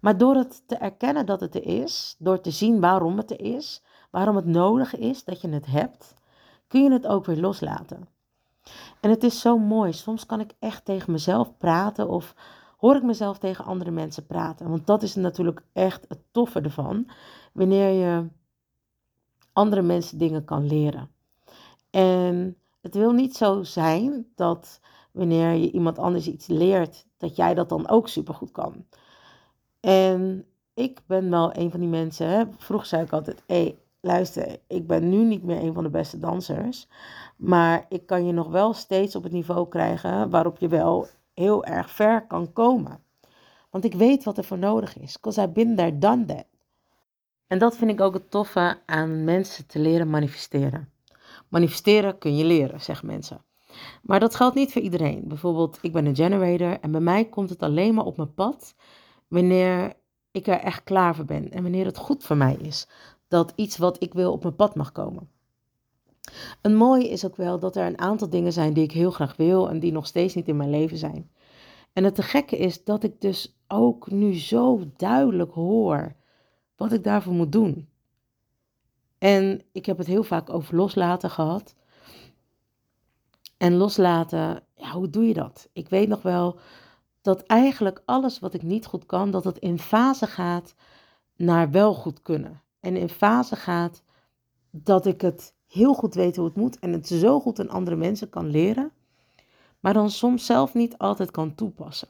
Maar 0.00 0.18
door 0.18 0.34
het 0.34 0.62
te 0.66 0.76
erkennen 0.76 1.26
dat 1.26 1.40
het 1.40 1.54
er 1.54 1.66
is, 1.66 2.16
door 2.18 2.40
te 2.40 2.50
zien 2.50 2.80
waarom 2.80 3.16
het 3.16 3.30
er 3.30 3.40
is, 3.40 3.82
waarom 4.10 4.36
het 4.36 4.46
nodig 4.46 4.96
is 4.96 5.24
dat 5.24 5.40
je 5.40 5.48
het 5.48 5.66
hebt, 5.66 6.14
kun 6.68 6.82
je 6.82 6.92
het 6.92 7.06
ook 7.06 7.24
weer 7.24 7.40
loslaten. 7.40 8.08
En 9.00 9.10
het 9.10 9.24
is 9.24 9.40
zo 9.40 9.58
mooi. 9.58 9.92
Soms 9.92 10.26
kan 10.26 10.40
ik 10.40 10.54
echt 10.58 10.84
tegen 10.84 11.12
mezelf 11.12 11.56
praten 11.56 12.08
of 12.08 12.34
hoor 12.76 12.96
ik 12.96 13.02
mezelf 13.02 13.38
tegen 13.38 13.64
andere 13.64 13.90
mensen 13.90 14.26
praten. 14.26 14.68
Want 14.68 14.86
dat 14.86 15.02
is 15.02 15.14
natuurlijk 15.14 15.62
echt 15.72 16.04
het 16.08 16.20
toffe 16.30 16.60
ervan. 16.60 17.08
Wanneer 17.52 17.90
je 17.90 18.28
andere 19.52 19.82
mensen 19.82 20.18
dingen 20.18 20.44
kan 20.44 20.66
leren. 20.66 21.10
En 21.90 22.56
het 22.80 22.94
wil 22.94 23.12
niet 23.12 23.36
zo 23.36 23.62
zijn 23.62 24.26
dat 24.34 24.80
wanneer 25.12 25.50
je 25.50 25.70
iemand 25.70 25.98
anders 25.98 26.26
iets 26.26 26.46
leert, 26.46 27.06
dat 27.16 27.36
jij 27.36 27.54
dat 27.54 27.68
dan 27.68 27.88
ook 27.88 28.08
supergoed 28.08 28.52
kan. 28.52 28.84
En 29.80 30.46
ik 30.74 31.00
ben 31.06 31.30
wel 31.30 31.56
een 31.56 31.70
van 31.70 31.80
die 31.80 31.88
mensen. 31.88 32.28
Hè? 32.28 32.44
Vroeger 32.56 32.88
zei 32.88 33.02
ik 33.02 33.12
altijd: 33.12 33.42
hé, 33.46 33.74
luister, 34.00 34.60
ik 34.66 34.86
ben 34.86 35.08
nu 35.08 35.24
niet 35.24 35.42
meer 35.42 35.62
een 35.62 35.74
van 35.74 35.82
de 35.82 35.90
beste 35.90 36.18
dansers. 36.18 36.88
Maar 37.36 37.86
ik 37.88 38.06
kan 38.06 38.26
je 38.26 38.32
nog 38.32 38.48
wel 38.48 38.72
steeds 38.72 39.16
op 39.16 39.22
het 39.22 39.32
niveau 39.32 39.68
krijgen 39.68 40.30
waarop 40.30 40.58
je 40.58 40.68
wel 40.68 41.06
heel 41.34 41.64
erg 41.64 41.90
ver 41.90 42.26
kan 42.26 42.52
komen. 42.52 42.98
Want 43.70 43.84
ik 43.84 43.94
weet 43.94 44.24
wat 44.24 44.38
er 44.38 44.44
voor 44.44 44.58
nodig 44.58 44.98
is. 44.98 45.12
Because 45.12 45.40
I've 45.40 45.52
been 45.52 45.76
there, 45.76 45.98
done 45.98 46.24
that. 46.24 46.44
En 47.46 47.58
dat 47.58 47.76
vind 47.76 47.90
ik 47.90 48.00
ook 48.00 48.14
het 48.14 48.30
toffe 48.30 48.78
aan 48.86 49.24
mensen 49.24 49.66
te 49.66 49.78
leren 49.78 50.10
manifesteren. 50.10 50.90
Manifesteren 51.48 52.18
kun 52.18 52.36
je 52.36 52.44
leren, 52.44 52.80
zeggen 52.80 53.06
mensen. 53.06 53.44
Maar 54.02 54.20
dat 54.20 54.34
geldt 54.34 54.54
niet 54.54 54.72
voor 54.72 54.82
iedereen. 54.82 55.28
Bijvoorbeeld, 55.28 55.78
ik 55.82 55.92
ben 55.92 56.06
een 56.06 56.16
generator 56.16 56.80
en 56.80 56.90
bij 56.90 57.00
mij 57.00 57.24
komt 57.24 57.50
het 57.50 57.62
alleen 57.62 57.94
maar 57.94 58.04
op 58.04 58.16
mijn 58.16 58.34
pad 58.34 58.74
wanneer 59.28 59.92
ik 60.30 60.46
er 60.46 60.58
echt 60.58 60.84
klaar 60.84 61.14
voor 61.14 61.24
ben 61.24 61.50
en 61.50 61.62
wanneer 61.62 61.84
het 61.84 61.98
goed 61.98 62.24
voor 62.24 62.36
mij 62.36 62.54
is 62.54 62.88
dat 63.28 63.52
iets 63.56 63.76
wat 63.76 64.02
ik 64.02 64.14
wil 64.14 64.32
op 64.32 64.42
mijn 64.42 64.56
pad 64.56 64.74
mag 64.74 64.92
komen. 64.92 65.28
Een 66.62 66.76
mooie 66.76 67.08
is 67.08 67.26
ook 67.26 67.36
wel 67.36 67.58
dat 67.58 67.76
er 67.76 67.86
een 67.86 67.98
aantal 67.98 68.30
dingen 68.30 68.52
zijn 68.52 68.72
die 68.72 68.84
ik 68.84 68.92
heel 68.92 69.10
graag 69.10 69.36
wil 69.36 69.68
en 69.68 69.80
die 69.80 69.92
nog 69.92 70.06
steeds 70.06 70.34
niet 70.34 70.48
in 70.48 70.56
mijn 70.56 70.70
leven 70.70 70.98
zijn. 70.98 71.30
En 71.92 72.04
het 72.04 72.14
te 72.14 72.22
gekke 72.22 72.56
is 72.58 72.84
dat 72.84 73.02
ik 73.02 73.20
dus 73.20 73.58
ook 73.68 74.10
nu 74.10 74.34
zo 74.34 74.80
duidelijk 74.96 75.52
hoor 75.52 76.14
wat 76.76 76.92
ik 76.92 77.04
daarvoor 77.04 77.32
moet 77.32 77.52
doen. 77.52 77.88
En 79.26 79.62
ik 79.72 79.86
heb 79.86 79.98
het 79.98 80.06
heel 80.06 80.22
vaak 80.22 80.50
over 80.50 80.76
loslaten 80.76 81.30
gehad. 81.30 81.74
En 83.56 83.74
loslaten, 83.74 84.62
ja, 84.74 84.90
hoe 84.90 85.10
doe 85.10 85.26
je 85.26 85.34
dat? 85.34 85.68
Ik 85.72 85.88
weet 85.88 86.08
nog 86.08 86.22
wel 86.22 86.58
dat 87.22 87.42
eigenlijk 87.42 88.02
alles 88.04 88.38
wat 88.38 88.54
ik 88.54 88.62
niet 88.62 88.86
goed 88.86 89.06
kan, 89.06 89.30
dat 89.30 89.44
het 89.44 89.58
in 89.58 89.78
fase 89.78 90.26
gaat 90.26 90.74
naar 91.36 91.70
wel 91.70 91.94
goed 91.94 92.22
kunnen. 92.22 92.62
En 92.80 92.96
in 92.96 93.08
fase 93.08 93.56
gaat 93.56 94.02
dat 94.70 95.06
ik 95.06 95.20
het 95.20 95.54
heel 95.66 95.94
goed 95.94 96.14
weet 96.14 96.36
hoe 96.36 96.46
het 96.46 96.56
moet 96.56 96.78
en 96.78 96.92
het 96.92 97.06
zo 97.06 97.40
goed 97.40 97.60
aan 97.60 97.70
andere 97.70 97.96
mensen 97.96 98.28
kan 98.28 98.50
leren, 98.50 98.92
maar 99.80 99.92
dan 99.92 100.10
soms 100.10 100.46
zelf 100.46 100.74
niet 100.74 100.98
altijd 100.98 101.30
kan 101.30 101.54
toepassen. 101.54 102.08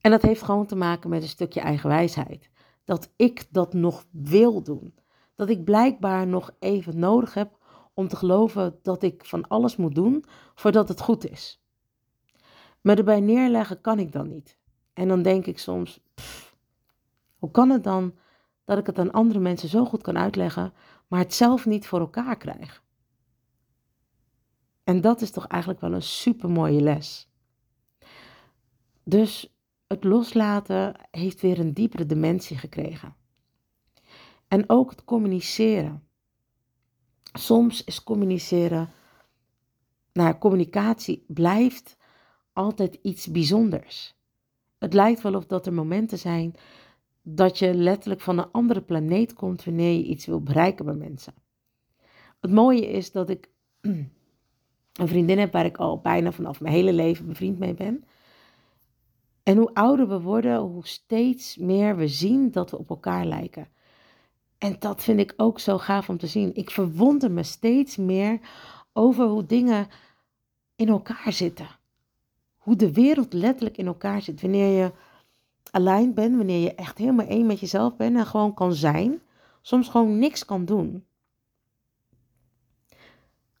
En 0.00 0.10
dat 0.10 0.22
heeft 0.22 0.42
gewoon 0.42 0.66
te 0.66 0.76
maken 0.76 1.10
met 1.10 1.22
een 1.22 1.28
stukje 1.28 1.60
eigenwijsheid. 1.60 2.52
Dat 2.84 3.12
ik 3.16 3.46
dat 3.50 3.72
nog 3.72 4.04
wil 4.10 4.62
doen. 4.62 4.94
Dat 5.34 5.48
ik 5.48 5.64
blijkbaar 5.64 6.26
nog 6.26 6.50
even 6.58 6.98
nodig 6.98 7.34
heb 7.34 7.58
om 7.94 8.08
te 8.08 8.16
geloven 8.16 8.78
dat 8.82 9.02
ik 9.02 9.24
van 9.24 9.48
alles 9.48 9.76
moet 9.76 9.94
doen 9.94 10.24
voordat 10.54 10.88
het 10.88 11.00
goed 11.00 11.30
is. 11.30 11.62
Maar 12.80 12.98
erbij 12.98 13.20
neerleggen 13.20 13.80
kan 13.80 13.98
ik 13.98 14.12
dan 14.12 14.28
niet. 14.28 14.58
En 14.92 15.08
dan 15.08 15.22
denk 15.22 15.46
ik 15.46 15.58
soms, 15.58 16.00
hoe 17.38 17.50
kan 17.50 17.70
het 17.70 17.84
dan 17.84 18.14
dat 18.64 18.78
ik 18.78 18.86
het 18.86 18.98
aan 18.98 19.12
andere 19.12 19.38
mensen 19.38 19.68
zo 19.68 19.84
goed 19.84 20.02
kan 20.02 20.18
uitleggen, 20.18 20.72
maar 21.08 21.18
het 21.18 21.34
zelf 21.34 21.66
niet 21.66 21.86
voor 21.86 22.00
elkaar 22.00 22.36
krijg? 22.36 22.82
En 24.84 25.00
dat 25.00 25.20
is 25.20 25.30
toch 25.30 25.46
eigenlijk 25.46 25.80
wel 25.80 25.92
een 25.92 26.02
super 26.02 26.50
mooie 26.50 26.80
les. 26.80 27.28
Dus 29.04 29.53
het 29.94 30.04
loslaten 30.04 30.94
heeft 31.10 31.40
weer 31.40 31.58
een 31.58 31.72
diepere 31.72 32.06
dimensie 32.06 32.56
gekregen. 32.56 33.14
En 34.48 34.64
ook 34.66 34.90
het 34.90 35.04
communiceren. 35.04 36.02
Soms 37.32 37.84
is 37.84 38.02
communiceren, 38.02 38.90
nou, 40.12 40.38
communicatie 40.38 41.24
blijft 41.26 41.96
altijd 42.52 42.98
iets 43.02 43.30
bijzonders. 43.30 44.14
Het 44.78 44.92
lijkt 44.92 45.22
wel 45.22 45.34
of 45.34 45.46
dat 45.46 45.66
er 45.66 45.72
momenten 45.72 46.18
zijn 46.18 46.54
dat 47.22 47.58
je 47.58 47.74
letterlijk 47.74 48.20
van 48.20 48.38
een 48.38 48.50
andere 48.50 48.80
planeet 48.80 49.32
komt 49.32 49.64
wanneer 49.64 49.92
je 49.92 50.04
iets 50.04 50.26
wil 50.26 50.42
bereiken 50.42 50.84
bij 50.84 50.94
mensen. 50.94 51.34
Het 52.40 52.50
mooie 52.50 52.86
is 52.90 53.12
dat 53.12 53.30
ik 53.30 53.50
een 53.80 55.08
vriendin 55.08 55.38
heb 55.38 55.52
waar 55.52 55.64
ik 55.64 55.76
al 55.76 56.00
bijna 56.00 56.32
vanaf 56.32 56.60
mijn 56.60 56.74
hele 56.74 56.92
leven 56.92 57.26
bevriend 57.26 57.58
mee 57.58 57.74
ben. 57.74 58.04
En 59.44 59.56
hoe 59.56 59.74
ouder 59.74 60.08
we 60.08 60.20
worden, 60.20 60.58
hoe 60.58 60.86
steeds 60.86 61.56
meer 61.56 61.96
we 61.96 62.08
zien 62.08 62.50
dat 62.50 62.70
we 62.70 62.78
op 62.78 62.90
elkaar 62.90 63.24
lijken. 63.24 63.68
En 64.58 64.76
dat 64.78 65.02
vind 65.02 65.20
ik 65.20 65.34
ook 65.36 65.60
zo 65.60 65.78
gaaf 65.78 66.08
om 66.08 66.18
te 66.18 66.26
zien. 66.26 66.54
Ik 66.54 66.70
verwonder 66.70 67.30
me 67.30 67.42
steeds 67.42 67.96
meer 67.96 68.40
over 68.92 69.26
hoe 69.26 69.46
dingen 69.46 69.88
in 70.76 70.88
elkaar 70.88 71.32
zitten 71.32 71.68
hoe 72.64 72.76
de 72.76 72.92
wereld 72.92 73.32
letterlijk 73.32 73.76
in 73.76 73.86
elkaar 73.86 74.22
zit. 74.22 74.40
Wanneer 74.40 74.82
je 74.82 74.92
alleen 75.70 76.14
bent, 76.14 76.36
wanneer 76.36 76.60
je 76.60 76.74
echt 76.74 76.98
helemaal 76.98 77.26
één 77.26 77.46
met 77.46 77.60
jezelf 77.60 77.96
bent 77.96 78.16
en 78.16 78.26
gewoon 78.26 78.54
kan 78.54 78.74
zijn, 78.74 79.20
soms 79.62 79.88
gewoon 79.88 80.18
niks 80.18 80.44
kan 80.44 80.64
doen. 80.64 81.04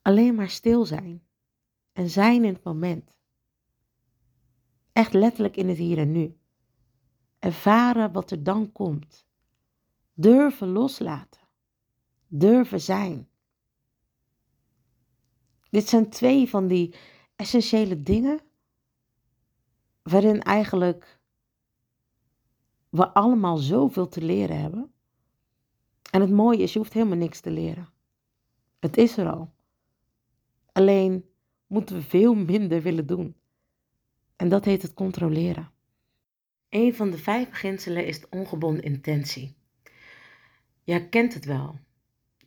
Alleen 0.02 0.34
maar 0.34 0.48
stil 0.48 0.84
zijn 0.84 1.22
en 1.92 2.10
zijn 2.10 2.44
in 2.44 2.52
het 2.52 2.64
moment. 2.64 3.10
Echt 4.94 5.12
letterlijk 5.12 5.56
in 5.56 5.68
het 5.68 5.78
hier 5.78 5.98
en 5.98 6.12
nu. 6.12 6.36
Ervaren 7.38 8.12
wat 8.12 8.30
er 8.30 8.42
dan 8.42 8.72
komt. 8.72 9.26
Durven 10.12 10.68
loslaten. 10.68 11.40
Durven 12.26 12.80
zijn. 12.80 13.28
Dit 15.70 15.88
zijn 15.88 16.10
twee 16.10 16.48
van 16.48 16.66
die 16.66 16.94
essentiële 17.36 18.02
dingen 18.02 18.40
waarin 20.02 20.42
eigenlijk 20.42 21.20
we 22.88 23.08
allemaal 23.14 23.56
zoveel 23.56 24.08
te 24.08 24.22
leren 24.22 24.60
hebben. 24.60 24.92
En 26.10 26.20
het 26.20 26.30
mooie 26.30 26.62
is, 26.62 26.72
je 26.72 26.78
hoeft 26.78 26.92
helemaal 26.92 27.18
niks 27.18 27.40
te 27.40 27.50
leren. 27.50 27.88
Het 28.78 28.96
is 28.96 29.16
er 29.16 29.32
al. 29.32 29.54
Alleen 30.72 31.24
moeten 31.66 31.96
we 31.96 32.02
veel 32.02 32.34
minder 32.34 32.82
willen 32.82 33.06
doen. 33.06 33.36
En 34.44 34.50
dat 34.50 34.64
heet 34.64 34.82
het 34.82 34.94
controleren. 34.94 35.70
Een 36.68 36.94
van 36.94 37.10
de 37.10 37.18
vijf 37.18 37.48
beginselen 37.48 38.06
is 38.06 38.20
de 38.20 38.26
ongebonden 38.30 38.82
intentie. 38.84 39.56
Je 40.82 41.08
kent 41.08 41.34
het 41.34 41.44
wel. 41.44 41.78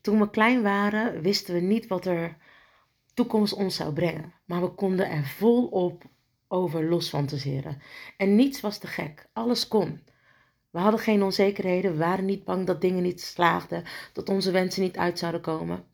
Toen 0.01 0.19
we 0.19 0.29
klein 0.29 0.61
waren, 0.61 1.21
wisten 1.21 1.53
we 1.53 1.59
niet 1.59 1.87
wat 1.87 2.05
er 2.05 2.37
toekomst 3.13 3.53
ons 3.53 3.75
zou 3.75 3.93
brengen. 3.93 4.33
Maar 4.45 4.61
we 4.61 4.67
konden 4.67 5.09
er 5.09 5.25
volop 5.25 6.03
over 6.47 6.83
los 6.83 7.09
fantaseren. 7.09 7.81
En 8.17 8.35
niets 8.35 8.61
was 8.61 8.77
te 8.77 8.87
gek. 8.87 9.29
Alles 9.33 9.67
kon. 9.67 9.99
We 10.69 10.79
hadden 10.79 10.99
geen 10.99 11.23
onzekerheden. 11.23 11.91
We 11.91 11.97
waren 11.97 12.25
niet 12.25 12.43
bang 12.43 12.65
dat 12.65 12.81
dingen 12.81 13.03
niet 13.03 13.21
slaagden. 13.21 13.83
Dat 14.13 14.29
onze 14.29 14.51
wensen 14.51 14.81
niet 14.81 14.97
uit 14.97 15.19
zouden 15.19 15.41
komen. 15.41 15.85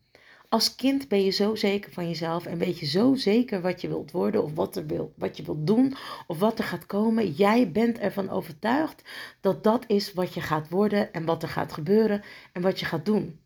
Als 0.54 0.74
kind 0.74 1.08
ben 1.08 1.24
je 1.24 1.30
zo 1.30 1.54
zeker 1.54 1.92
van 1.92 2.08
jezelf 2.08 2.46
en 2.46 2.58
weet 2.58 2.78
je 2.78 2.86
zo 2.86 3.14
zeker 3.14 3.60
wat 3.60 3.80
je 3.80 3.88
wilt 3.88 4.10
worden 4.10 4.42
of 4.42 4.54
wat, 4.54 4.76
er 4.76 4.86
wil, 4.86 5.12
wat 5.16 5.36
je 5.36 5.42
wilt 5.42 5.66
doen 5.66 5.96
of 6.26 6.38
wat 6.38 6.58
er 6.58 6.64
gaat 6.64 6.86
komen. 6.86 7.30
Jij 7.30 7.70
bent 7.72 7.98
ervan 7.98 8.30
overtuigd 8.30 9.02
dat 9.40 9.64
dat 9.64 9.84
is 9.86 10.12
wat 10.12 10.34
je 10.34 10.40
gaat 10.40 10.68
worden 10.68 11.12
en 11.12 11.24
wat 11.24 11.42
er 11.42 11.48
gaat 11.48 11.72
gebeuren 11.72 12.22
en 12.52 12.62
wat 12.62 12.80
je 12.80 12.86
gaat 12.86 13.04
doen. 13.04 13.40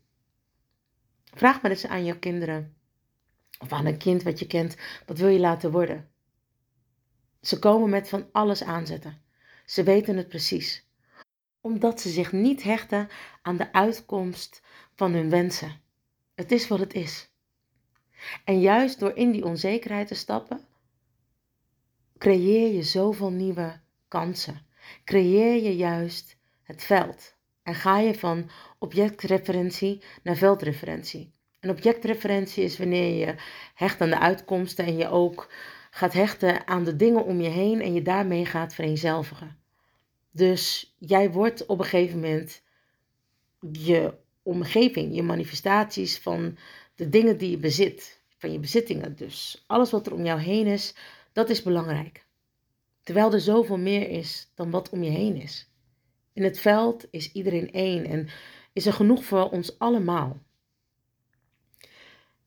Vraag 1.23 1.61
maar 1.61 1.71
eens 1.71 1.85
aan 1.85 2.05
jouw 2.05 2.19
kinderen 2.19 2.75
of 3.59 3.71
aan 3.71 3.85
een 3.85 3.97
kind 3.97 4.23
wat 4.23 4.39
je 4.39 4.47
kent, 4.47 4.75
wat 5.05 5.17
wil 5.17 5.29
je 5.29 5.39
laten 5.39 5.71
worden? 5.71 6.09
Ze 7.41 7.59
komen 7.59 7.89
met 7.89 8.09
van 8.09 8.29
alles 8.31 8.63
aanzetten. 8.63 9.21
Ze 9.65 9.83
weten 9.83 10.17
het 10.17 10.27
precies. 10.27 10.87
Omdat 11.61 12.01
ze 12.01 12.09
zich 12.09 12.31
niet 12.31 12.63
hechten 12.63 13.07
aan 13.41 13.57
de 13.57 13.73
uitkomst 13.73 14.61
van 14.95 15.13
hun 15.13 15.29
wensen. 15.29 15.87
Het 16.39 16.51
is 16.51 16.67
wat 16.67 16.79
het 16.79 16.93
is. 16.93 17.29
En 18.43 18.59
juist 18.59 18.99
door 18.99 19.15
in 19.15 19.31
die 19.31 19.45
onzekerheid 19.45 20.07
te 20.07 20.15
stappen, 20.15 20.65
creëer 22.17 22.73
je 22.73 22.83
zoveel 22.83 23.31
nieuwe 23.31 23.79
kansen. 24.07 24.65
Creëer 25.03 25.63
je 25.63 25.75
juist 25.75 26.37
het 26.63 26.83
veld. 26.83 27.35
En 27.63 27.75
ga 27.75 27.99
je 27.99 28.15
van 28.15 28.49
objectreferentie 28.77 30.03
naar 30.23 30.35
veldreferentie. 30.35 31.33
Een 31.59 31.69
objectreferentie 31.69 32.63
is 32.63 32.77
wanneer 32.77 33.27
je 33.27 33.35
hecht 33.73 34.01
aan 34.01 34.09
de 34.09 34.19
uitkomsten 34.19 34.85
en 34.85 34.97
je 34.97 35.09
ook 35.09 35.51
gaat 35.91 36.13
hechten 36.13 36.67
aan 36.67 36.83
de 36.83 36.95
dingen 36.95 37.23
om 37.23 37.41
je 37.41 37.49
heen 37.49 37.81
en 37.81 37.93
je 37.93 38.01
daarmee 38.01 38.45
gaat 38.45 38.73
vereenzelvigen. 38.73 39.57
Dus 40.31 40.95
jij 40.97 41.31
wordt 41.31 41.65
op 41.65 41.79
een 41.79 41.85
gegeven 41.85 42.19
moment 42.19 42.61
je 43.71 44.27
omgeving, 44.43 45.15
je 45.15 45.23
manifestaties 45.23 46.19
van 46.19 46.57
de 46.95 47.09
dingen 47.09 47.37
die 47.37 47.49
je 47.49 47.57
bezit, 47.57 48.21
van 48.37 48.51
je 48.51 48.59
bezittingen. 48.59 49.15
Dus 49.15 49.63
alles 49.67 49.91
wat 49.91 50.07
er 50.07 50.13
om 50.13 50.25
jou 50.25 50.39
heen 50.39 50.67
is, 50.67 50.95
dat 51.33 51.49
is 51.49 51.63
belangrijk. 51.63 52.25
Terwijl 53.03 53.33
er 53.33 53.41
zoveel 53.41 53.77
meer 53.77 54.09
is 54.09 54.51
dan 54.55 54.69
wat 54.69 54.89
om 54.89 55.03
je 55.03 55.09
heen 55.09 55.35
is. 55.35 55.69
In 56.33 56.43
het 56.43 56.59
veld 56.59 57.07
is 57.11 57.31
iedereen 57.31 57.71
één 57.71 58.05
en 58.05 58.27
is 58.73 58.85
er 58.85 58.93
genoeg 58.93 59.23
voor 59.23 59.49
ons 59.49 59.79
allemaal. 59.79 60.39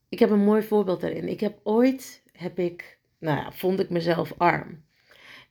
Ik 0.09 0.19
heb 0.19 0.31
een 0.31 0.45
mooi 0.45 0.63
voorbeeld 0.63 1.01
daarin. 1.01 1.29
Ik 1.29 1.41
heb 1.41 1.61
ooit, 1.63 2.23
heb 2.33 2.59
ik, 2.59 2.99
nou 3.19 3.39
ja, 3.39 3.53
vond 3.53 3.81
ik 3.81 3.91
mezelf 3.91 4.35
arm. 4.37 4.85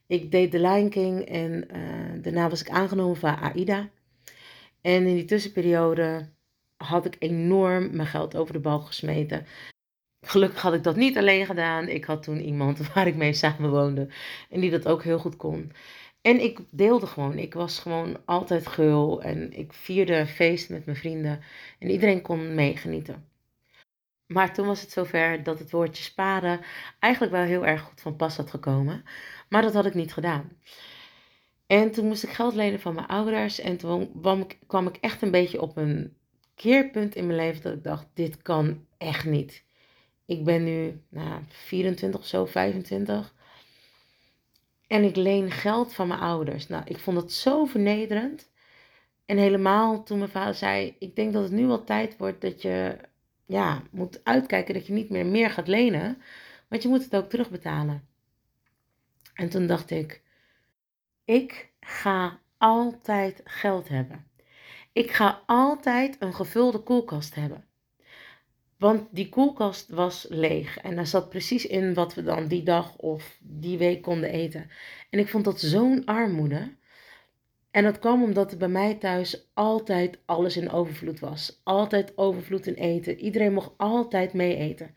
Ik 0.06 0.30
deed 0.30 0.52
de 0.52 0.60
Lion 0.60 0.88
King 0.88 1.24
en 1.24 1.76
uh, 1.76 2.22
daarna 2.22 2.48
was 2.48 2.60
ik 2.60 2.70
aangenomen 2.70 3.16
van 3.16 3.38
AIDA. 3.38 3.90
En 4.82 5.06
in 5.06 5.14
die 5.14 5.24
tussenperiode 5.24 6.28
had 6.76 7.04
ik 7.04 7.16
enorm 7.18 7.96
mijn 7.96 8.08
geld 8.08 8.36
over 8.36 8.52
de 8.52 8.60
balk 8.60 8.86
gesmeten. 8.86 9.46
Gelukkig 10.20 10.62
had 10.62 10.74
ik 10.74 10.82
dat 10.82 10.96
niet 10.96 11.16
alleen 11.16 11.46
gedaan. 11.46 11.88
Ik 11.88 12.04
had 12.04 12.22
toen 12.22 12.40
iemand 12.40 12.78
waar 12.92 13.06
ik 13.06 13.16
mee 13.16 13.32
samenwoonde 13.32 14.08
en 14.50 14.60
die 14.60 14.70
dat 14.70 14.88
ook 14.88 15.02
heel 15.02 15.18
goed 15.18 15.36
kon. 15.36 15.72
En 16.22 16.42
ik 16.42 16.60
deelde 16.70 17.06
gewoon. 17.06 17.38
Ik 17.38 17.54
was 17.54 17.78
gewoon 17.78 18.18
altijd 18.24 18.66
geul 18.66 19.22
en 19.22 19.52
ik 19.52 19.72
vierde 19.72 20.26
feest 20.26 20.70
met 20.70 20.84
mijn 20.84 20.96
vrienden 20.96 21.40
en 21.78 21.90
iedereen 21.90 22.22
kon 22.22 22.54
meegenieten. 22.54 23.26
Maar 24.26 24.54
toen 24.54 24.66
was 24.66 24.80
het 24.80 24.90
zover 24.90 25.42
dat 25.42 25.58
het 25.58 25.70
woordje 25.70 26.02
sparen 26.02 26.60
eigenlijk 26.98 27.32
wel 27.32 27.42
heel 27.42 27.66
erg 27.66 27.80
goed 27.80 28.00
van 28.00 28.16
pas 28.16 28.36
had 28.36 28.50
gekomen. 28.50 29.04
Maar 29.48 29.62
dat 29.62 29.74
had 29.74 29.86
ik 29.86 29.94
niet 29.94 30.12
gedaan. 30.12 30.52
En 31.72 31.90
toen 31.90 32.06
moest 32.06 32.22
ik 32.22 32.30
geld 32.30 32.54
lenen 32.54 32.80
van 32.80 32.94
mijn 32.94 33.06
ouders. 33.06 33.60
En 33.60 33.76
toen 33.76 34.22
kwam 34.66 34.86
ik, 34.86 34.96
echt 35.00 35.22
een 35.22 35.30
beetje 35.30 35.60
op 35.60 35.76
een 35.76 36.16
keerpunt 36.54 37.14
in 37.14 37.26
mijn 37.26 37.38
leven 37.38 37.62
dat 37.62 37.72
ik 37.72 37.82
dacht, 37.82 38.06
dit 38.14 38.42
kan 38.42 38.86
echt 38.98 39.24
niet. 39.24 39.64
Ik 40.26 40.44
ben 40.44 40.64
nu 40.64 41.02
nou, 41.08 41.40
24 41.48 42.20
of 42.20 42.26
zo, 42.26 42.46
25. 42.46 43.34
En 44.86 45.04
ik 45.04 45.16
leen 45.16 45.50
geld 45.50 45.94
van 45.94 46.08
mijn 46.08 46.20
ouders. 46.20 46.68
Nou, 46.68 46.82
ik 46.86 46.98
vond 46.98 47.16
het 47.20 47.32
zo 47.32 47.64
vernederend. 47.64 48.50
En 49.26 49.36
helemaal 49.36 50.02
toen 50.02 50.18
mijn 50.18 50.30
vader 50.30 50.54
zei: 50.54 50.96
Ik 50.98 51.16
denk 51.16 51.32
dat 51.32 51.42
het 51.42 51.52
nu 51.52 51.66
wel 51.66 51.84
tijd 51.84 52.16
wordt 52.16 52.40
dat 52.40 52.62
je 52.62 52.98
ja, 53.46 53.82
moet 53.90 54.24
uitkijken 54.24 54.74
dat 54.74 54.86
je 54.86 54.92
niet 54.92 55.10
meer 55.10 55.26
meer 55.26 55.50
gaat 55.50 55.68
lenen. 55.68 56.22
Want 56.68 56.82
je 56.82 56.88
moet 56.88 57.04
het 57.04 57.16
ook 57.16 57.28
terugbetalen. 57.28 58.08
En 59.34 59.48
toen 59.48 59.66
dacht 59.66 59.90
ik: 59.90 60.21
Ik 61.24 61.72
ga 61.80 62.40
altijd 62.58 63.40
geld 63.44 63.88
hebben. 63.88 64.26
Ik 64.92 65.10
ga 65.10 65.42
altijd 65.46 66.16
een 66.18 66.34
gevulde 66.34 66.78
koelkast 66.78 67.34
hebben. 67.34 67.64
Want 68.78 69.08
die 69.10 69.28
koelkast 69.28 69.90
was 69.90 70.26
leeg 70.28 70.78
en 70.78 70.96
daar 70.96 71.06
zat 71.06 71.28
precies 71.28 71.66
in 71.66 71.94
wat 71.94 72.14
we 72.14 72.22
dan 72.22 72.46
die 72.46 72.62
dag 72.62 72.96
of 72.96 73.38
die 73.40 73.78
week 73.78 74.02
konden 74.02 74.30
eten. 74.30 74.70
En 75.10 75.18
ik 75.18 75.28
vond 75.28 75.44
dat 75.44 75.60
zo'n 75.60 76.04
armoede. 76.04 76.76
En 77.70 77.84
dat 77.84 77.98
kwam 77.98 78.22
omdat 78.22 78.52
er 78.52 78.58
bij 78.58 78.68
mij 78.68 78.94
thuis 78.94 79.50
altijd 79.54 80.18
alles 80.24 80.56
in 80.56 80.70
overvloed 80.70 81.20
was. 81.20 81.60
Altijd 81.64 82.18
overvloed 82.18 82.66
in 82.66 82.74
eten. 82.74 83.18
Iedereen 83.18 83.52
mocht 83.52 83.72
altijd 83.76 84.32
mee 84.32 84.56
eten. 84.56 84.94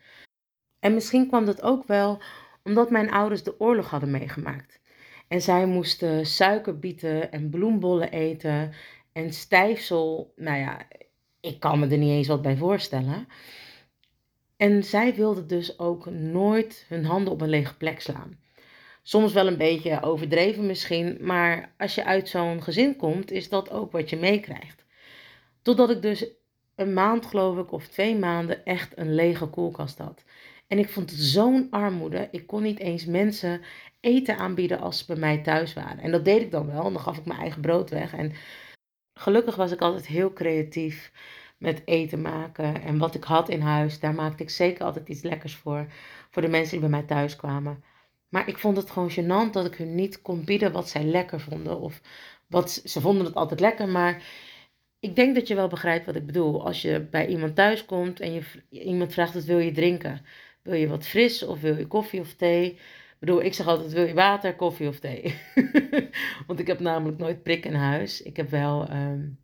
En 0.80 0.94
misschien 0.94 1.28
kwam 1.28 1.46
dat 1.46 1.62
ook 1.62 1.88
wel 1.88 2.22
omdat 2.64 2.90
mijn 2.90 3.12
ouders 3.12 3.44
de 3.44 3.60
oorlog 3.60 3.90
hadden 3.90 4.12
meegemaakt. 4.12 4.80
En 5.28 5.42
zij 5.42 5.66
moesten 5.66 6.26
suikerbieten 6.26 7.32
en 7.32 7.50
bloembollen 7.50 8.12
eten 8.12 8.74
en 9.14 9.34
stijfsel. 9.34 10.34
Nou 10.36 10.58
ja, 10.58 10.88
ik 11.40 11.60
kan 11.60 11.80
me 11.80 11.88
er 11.88 11.98
niet 11.98 12.10
eens 12.10 12.28
wat 12.28 12.42
bij 12.42 12.58
voorstellen. 12.58 13.28
En 14.58 14.84
zij 14.84 15.16
wilden 15.16 15.48
dus 15.48 15.80
ook 15.80 16.10
nooit 16.10 16.86
hun 16.88 17.06
handen 17.06 17.34
op 17.34 17.42
een 17.42 17.50
lege 17.50 17.78
plek 17.78 18.02
slaan. 18.02 18.40
Soms 19.04 19.34
wel 19.34 19.48
een 19.48 19.58
beetje 19.58 20.02
overdreven 20.02 20.66
misschien, 20.66 21.18
maar 21.22 21.74
als 21.78 21.96
je 21.96 22.06
uit 22.06 22.30
zo'n 22.30 22.64
gezin 22.64 22.96
komt, 22.96 23.32
is 23.32 23.50
dat 23.50 23.72
ook 23.72 23.92
wat 23.92 24.10
je 24.10 24.18
meekrijgt. 24.18 24.86
Totdat 25.62 25.90
ik 25.90 26.02
dus 26.02 26.28
een 26.76 26.94
maand, 26.94 27.26
geloof 27.26 27.58
ik, 27.58 27.72
of 27.72 27.88
twee 27.88 28.16
maanden 28.16 28.66
echt 28.66 28.98
een 28.98 29.16
lege 29.16 29.46
koelkast 29.46 29.98
had. 29.98 30.24
En 30.68 30.80
ik 30.80 30.90
vond 30.90 31.12
het 31.12 31.20
zo'n 31.20 31.68
armoede. 31.70 32.28
Ik 32.32 32.48
kon 32.48 32.62
niet 32.62 32.80
eens 32.80 33.06
mensen 33.06 33.62
eten 34.06 34.38
aanbieden 34.38 34.80
als 34.80 34.98
ze 34.98 35.06
bij 35.06 35.16
mij 35.16 35.38
thuis 35.38 35.74
waren. 35.74 36.00
En 36.00 36.12
dat 36.12 36.26
deed 36.26 36.42
ik 36.42 36.52
dan 36.52 36.68
wel. 36.68 36.86
En 36.86 36.94
dan 36.94 37.02
gaf 37.02 37.18
ik 37.18 37.26
mijn 37.26 37.40
eigen 37.40 37.62
brood 37.62 37.90
weg. 37.90 38.14
En 38.14 38.34
gelukkig 39.14 39.56
was 39.56 39.72
ik 39.72 39.82
altijd 39.82 40.08
heel 40.08 40.34
creatief 40.34 41.12
met 41.58 41.82
eten 41.86 42.22
maken. 42.22 42.82
En 42.82 42.98
wat 42.98 43.16
ik 43.16 43.24
had 43.24 43.50
in 43.50 43.62
huis, 43.62 44.00
daar 44.00 44.14
maakte 44.14 44.44
ik 44.44 44.50
zeker 44.50 44.86
altijd 44.86 45.10
iets 45.10 45.22
lekkers 45.22 45.56
voor. 45.56 45.86
Voor 46.30 46.42
de 46.42 46.48
mensen 46.48 46.72
die 46.72 46.90
bij 46.90 47.00
mij 47.00 47.08
thuis 47.08 47.36
kwamen. 47.36 47.84
Maar 48.30 48.48
ik 48.48 48.58
vond 48.58 48.78
het 48.78 48.92
gewoon 48.92 49.12
gênant 49.12 49.52
dat 49.52 49.66
ik 49.66 49.76
hun 49.76 49.96
niet 49.96 50.22
kon 50.22 50.44
bieden 50.44 50.72
wat 50.72 50.90
zij 50.90 51.04
lekker 51.04 51.40
vonden. 51.40 51.80
Of 51.80 52.02
wat 52.48 52.72
ze 52.72 53.02
vonden 53.02 53.26
het 53.26 53.36
altijd 53.36 53.60
lekker, 53.60 53.88
maar 53.88 54.24
ik 55.00 55.16
denk 55.16 55.36
dat 55.36 55.48
je 55.48 55.56
wel 55.56 55.68
begrijpt 55.68 56.06
wat 56.06 56.16
ik 56.16 56.26
bedoel. 56.26 56.66
Als 56.66 56.82
je 56.82 57.00
bij 57.00 57.28
iemand 57.28 57.56
thuis 57.56 57.86
komt 57.86 58.20
en 58.20 58.34
je, 58.34 58.42
iemand 58.70 59.14
vraagt 59.14 59.34
wat 59.34 59.44
wil 59.44 59.60
je 59.60 59.72
drinken? 59.72 60.26
Wil 60.62 60.74
je 60.74 60.88
wat 60.88 61.08
fris 61.08 61.44
of 61.44 61.62
wil 61.62 61.78
je 61.78 61.88
koffie 61.88 62.20
of 62.20 62.34
thee? 62.34 62.80
Bedoel, 63.26 63.44
ik 63.44 63.54
zeg 63.54 63.68
altijd 63.68 63.92
wil 63.92 64.06
je 64.06 64.14
water, 64.14 64.56
koffie 64.56 64.88
of 64.88 65.00
thee? 65.00 65.36
Want 66.48 66.60
ik 66.60 66.68
heb 66.68 66.80
namelijk 66.80 67.18
nooit 67.18 67.44
prik 67.44 67.66
in 67.66 67.74
huis. 67.74 68.22
Ik 68.22 68.38
heb 68.38 68.50
wel 68.50 68.90
um, 68.92 69.40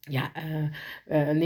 ja, 0.00 0.32
uh, 1.08 1.36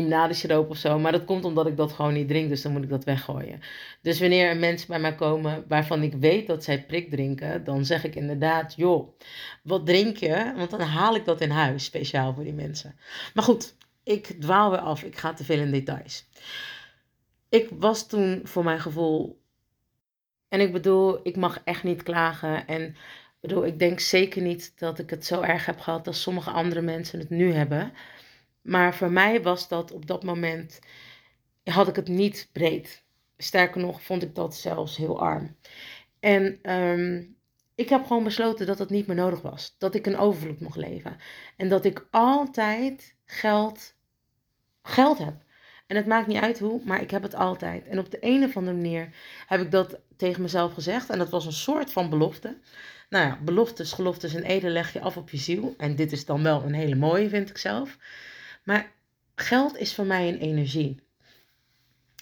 uh, 0.48 0.68
of 0.68 0.76
zo. 0.76 0.98
Maar 0.98 1.12
dat 1.12 1.24
komt 1.24 1.44
omdat 1.44 1.66
ik 1.66 1.76
dat 1.76 1.92
gewoon 1.92 2.12
niet 2.12 2.28
drink, 2.28 2.48
dus 2.48 2.62
dan 2.62 2.72
moet 2.72 2.82
ik 2.82 2.88
dat 2.88 3.04
weggooien. 3.04 3.60
Dus 4.02 4.20
wanneer 4.20 4.56
mensen 4.56 4.88
bij 4.88 4.98
mij 4.98 5.14
komen 5.14 5.64
waarvan 5.68 6.02
ik 6.02 6.14
weet 6.14 6.46
dat 6.46 6.64
zij 6.64 6.84
prik 6.84 7.10
drinken, 7.10 7.64
dan 7.64 7.84
zeg 7.84 8.04
ik 8.04 8.14
inderdaad, 8.14 8.74
joh, 8.76 9.18
wat 9.62 9.86
drink 9.86 10.16
je? 10.16 10.52
Want 10.56 10.70
dan 10.70 10.80
haal 10.80 11.14
ik 11.14 11.24
dat 11.24 11.40
in 11.40 11.50
huis, 11.50 11.84
speciaal 11.84 12.34
voor 12.34 12.44
die 12.44 12.52
mensen. 12.52 12.94
Maar 13.34 13.44
goed, 13.44 13.76
ik 14.02 14.26
dwaal 14.40 14.70
weer 14.70 14.80
af, 14.80 15.02
ik 15.02 15.16
ga 15.16 15.32
te 15.32 15.44
veel 15.44 15.58
in 15.58 15.70
details. 15.70 16.28
Ik 17.48 17.68
was 17.78 18.08
toen 18.08 18.40
voor 18.44 18.64
mijn 18.64 18.80
gevoel, 18.80 19.44
en 20.48 20.60
ik 20.60 20.72
bedoel, 20.72 21.20
ik 21.22 21.36
mag 21.36 21.60
echt 21.64 21.82
niet 21.82 22.02
klagen 22.02 22.66
en 22.66 22.96
bedoel, 23.40 23.66
ik 23.66 23.78
denk 23.78 24.00
zeker 24.00 24.42
niet 24.42 24.78
dat 24.78 24.98
ik 24.98 25.10
het 25.10 25.26
zo 25.26 25.40
erg 25.40 25.66
heb 25.66 25.80
gehad 25.80 26.06
als 26.06 26.22
sommige 26.22 26.50
andere 26.50 26.80
mensen 26.80 27.18
het 27.18 27.30
nu 27.30 27.52
hebben. 27.52 27.92
Maar 28.62 28.94
voor 28.94 29.10
mij 29.10 29.42
was 29.42 29.68
dat 29.68 29.92
op 29.92 30.06
dat 30.06 30.24
moment, 30.24 30.78
had 31.64 31.88
ik 31.88 31.96
het 31.96 32.08
niet 32.08 32.48
breed. 32.52 33.04
Sterker 33.36 33.80
nog, 33.80 34.02
vond 34.02 34.22
ik 34.22 34.34
dat 34.34 34.56
zelfs 34.56 34.96
heel 34.96 35.20
arm. 35.20 35.56
En 36.20 36.58
ehm, 36.62 37.22
ik 37.74 37.88
heb 37.88 38.06
gewoon 38.06 38.24
besloten 38.24 38.66
dat 38.66 38.78
het 38.78 38.90
niet 38.90 39.06
meer 39.06 39.16
nodig 39.16 39.42
was. 39.42 39.74
Dat 39.78 39.94
ik 39.94 40.06
een 40.06 40.16
overvloed 40.16 40.60
mocht 40.60 40.76
leven. 40.76 41.16
En 41.56 41.68
dat 41.68 41.84
ik 41.84 42.06
altijd 42.10 43.16
geld, 43.24 43.94
geld 44.82 45.18
heb. 45.18 45.34
En 45.86 45.96
het 45.96 46.06
maakt 46.06 46.26
niet 46.26 46.40
uit 46.42 46.58
hoe, 46.58 46.80
maar 46.84 47.02
ik 47.02 47.10
heb 47.10 47.22
het 47.22 47.34
altijd. 47.34 47.88
En 47.88 47.98
op 47.98 48.10
de 48.10 48.18
een 48.20 48.44
of 48.44 48.56
andere 48.56 48.76
manier 48.76 49.08
heb 49.46 49.60
ik 49.60 49.70
dat 49.70 49.98
tegen 50.16 50.42
mezelf 50.42 50.74
gezegd. 50.74 51.10
En 51.10 51.18
dat 51.18 51.30
was 51.30 51.46
een 51.46 51.52
soort 51.52 51.92
van 51.92 52.10
belofte. 52.10 52.56
Nou 53.08 53.26
ja, 53.26 53.38
beloftes, 53.42 53.92
geloftes 53.92 54.34
en 54.34 54.42
eden 54.42 54.70
leg 54.70 54.92
je 54.92 55.00
af 55.00 55.16
op 55.16 55.30
je 55.30 55.36
ziel. 55.36 55.74
En 55.78 55.96
dit 55.96 56.12
is 56.12 56.24
dan 56.24 56.42
wel 56.42 56.62
een 56.62 56.74
hele 56.74 56.94
mooie, 56.94 57.28
vind 57.28 57.50
ik 57.50 57.58
zelf. 57.58 57.98
Maar 58.64 58.92
geld 59.34 59.76
is 59.78 59.94
voor 59.94 60.06
mij 60.06 60.28
een 60.28 60.38
energie. 60.38 61.04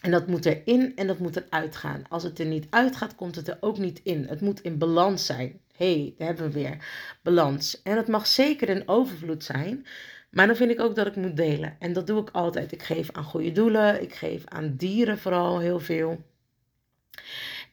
En 0.01 0.11
dat 0.11 0.27
moet 0.27 0.47
erin 0.47 0.97
en 0.97 1.07
dat 1.07 1.19
moet 1.19 1.37
eruit 1.37 1.77
gaan. 1.77 2.05
Als 2.09 2.23
het 2.23 2.39
er 2.39 2.47
niet 2.47 2.67
uitgaat, 2.71 3.15
komt 3.15 3.37
het 3.37 3.49
er 3.49 3.57
ook 3.61 3.79
niet 3.79 4.01
in. 4.03 4.27
Het 4.29 4.41
moet 4.41 4.61
in 4.61 4.79
balans 4.79 5.27
zijn. 5.27 5.61
Hey, 5.77 6.15
daar 6.19 6.27
hebben 6.27 6.47
we 6.47 6.53
weer. 6.53 6.77
Balans. 7.23 7.83
En 7.83 7.97
het 7.97 8.09
mag 8.09 8.27
zeker 8.27 8.69
een 8.69 8.89
overvloed 8.89 9.45
zijn. 9.45 9.87
Maar 10.35 10.47
dan 10.47 10.57
vind 10.57 10.71
ik 10.71 10.81
ook 10.81 10.95
dat 10.95 11.07
ik 11.07 11.17
moet 11.17 11.37
delen. 11.37 11.77
En 11.79 11.93
dat 11.93 12.07
doe 12.07 12.21
ik 12.21 12.31
altijd. 12.31 12.73
Ik 12.73 12.83
geef 12.83 13.11
aan 13.11 13.25
goede 13.25 13.53
doelen. 13.53 14.03
Ik 14.03 14.15
geef 14.15 14.45
aan 14.47 14.77
dieren 14.77 15.19
vooral 15.19 15.59
heel 15.59 15.81
veel. 15.81 16.25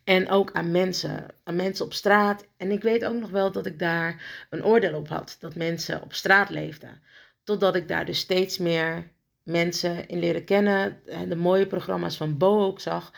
En 0.04 0.30
ook 0.30 0.52
aan 0.52 0.72
mensen. 0.72 1.26
Aan 1.44 1.56
mensen 1.56 1.86
op 1.86 1.94
straat. 1.94 2.48
En 2.58 2.72
ik 2.72 2.82
weet 2.82 3.06
ook 3.06 3.20
nog 3.20 3.30
wel 3.30 3.52
dat 3.52 3.66
ik 3.66 3.80
daar 3.80 4.46
een 4.50 4.66
oordeel 4.66 4.96
op 4.96 5.08
had. 5.08 5.38
Dat 5.40 5.56
mensen 5.56 6.02
op 6.02 6.14
straat 6.14 6.50
leefden. 6.50 7.02
Totdat 7.44 7.76
ik 7.76 7.88
daar 7.88 8.06
dus 8.06 8.20
steeds 8.20 8.58
meer 8.58 9.12
mensen 9.44 10.08
in 10.08 10.20
leren 10.20 10.44
kennen. 10.44 11.02
De 11.28 11.36
mooie 11.36 11.68
programma's 11.68 12.18
van 12.18 12.38
Bo 12.38 12.66
ook 12.66 12.80
zag. 12.80 13.12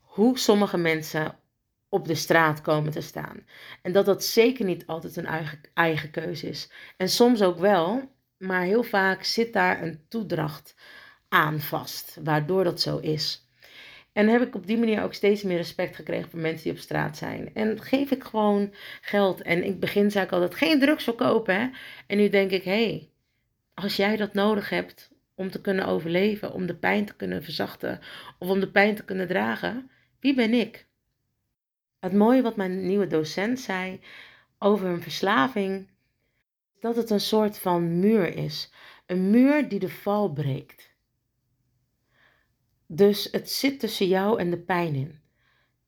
Hoe 0.00 0.38
sommige 0.38 0.76
mensen 0.76 1.38
op 1.88 2.06
de 2.06 2.14
straat 2.14 2.60
komen 2.60 2.92
te 2.92 3.00
staan. 3.00 3.46
En 3.82 3.92
dat 3.92 4.06
dat 4.06 4.24
zeker 4.24 4.64
niet 4.64 4.86
altijd 4.86 5.16
een 5.16 5.26
eigen, 5.26 5.60
eigen 5.74 6.10
keuze 6.10 6.48
is. 6.48 6.70
En 6.96 7.08
soms 7.08 7.42
ook 7.42 7.58
wel, 7.58 8.12
maar 8.46 8.62
heel 8.62 8.82
vaak 8.82 9.24
zit 9.24 9.52
daar 9.52 9.82
een 9.82 10.00
toedracht 10.08 10.74
aanvast, 11.28 12.18
waardoor 12.22 12.64
dat 12.64 12.80
zo 12.80 12.98
is. 12.98 13.48
En 14.12 14.28
heb 14.28 14.42
ik 14.42 14.54
op 14.54 14.66
die 14.66 14.78
manier 14.78 15.02
ook 15.02 15.14
steeds 15.14 15.42
meer 15.42 15.56
respect 15.56 15.96
gekregen 15.96 16.30
voor 16.30 16.40
mensen 16.40 16.62
die 16.62 16.72
op 16.72 16.78
straat 16.78 17.16
zijn. 17.16 17.54
En 17.54 17.82
geef 17.82 18.10
ik 18.10 18.24
gewoon 18.24 18.74
geld. 19.00 19.42
En 19.42 19.64
ik 19.64 19.80
begin 19.80 20.10
zei 20.10 20.24
ik 20.24 20.32
altijd 20.32 20.54
geen 20.54 20.80
drugs 20.80 21.04
verkopen. 21.04 21.54
Hè? 21.54 21.68
En 22.06 22.16
nu 22.16 22.28
denk 22.28 22.50
ik, 22.50 22.64
hé, 22.64 22.84
hey, 22.84 23.10
als 23.74 23.96
jij 23.96 24.16
dat 24.16 24.34
nodig 24.34 24.68
hebt 24.68 25.10
om 25.34 25.50
te 25.50 25.60
kunnen 25.60 25.86
overleven, 25.86 26.52
om 26.52 26.66
de 26.66 26.74
pijn 26.74 27.04
te 27.04 27.14
kunnen 27.14 27.42
verzachten 27.42 28.00
of 28.38 28.48
om 28.48 28.60
de 28.60 28.70
pijn 28.70 28.94
te 28.94 29.04
kunnen 29.04 29.26
dragen, 29.26 29.90
wie 30.20 30.34
ben 30.34 30.52
ik? 30.54 30.86
Het 32.00 32.12
mooie 32.12 32.42
wat 32.42 32.56
mijn 32.56 32.86
nieuwe 32.86 33.06
docent 33.06 33.60
zei 33.60 34.00
over 34.58 34.86
een 34.86 35.02
verslaving, 35.02 35.88
dat 36.84 36.96
het 36.96 37.10
een 37.10 37.20
soort 37.20 37.58
van 37.58 37.98
muur 37.98 38.36
is. 38.36 38.70
Een 39.06 39.30
muur 39.30 39.68
die 39.68 39.78
de 39.78 39.88
val 39.88 40.32
breekt. 40.32 40.94
Dus 42.86 43.28
het 43.30 43.50
zit 43.50 43.80
tussen 43.80 44.08
jou 44.08 44.38
en 44.38 44.50
de 44.50 44.58
pijn 44.58 44.94
in. 44.94 45.20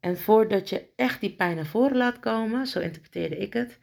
En 0.01 0.19
voordat 0.19 0.69
je 0.69 0.89
echt 0.97 1.21
die 1.21 1.35
pijn 1.35 1.57
naar 1.57 1.67
voren 1.67 1.97
laat 1.97 2.21
komen, 2.21 2.67
zo 2.67 2.81
interpreteerde 2.81 3.37
ik 3.37 3.53
het, 3.53 3.79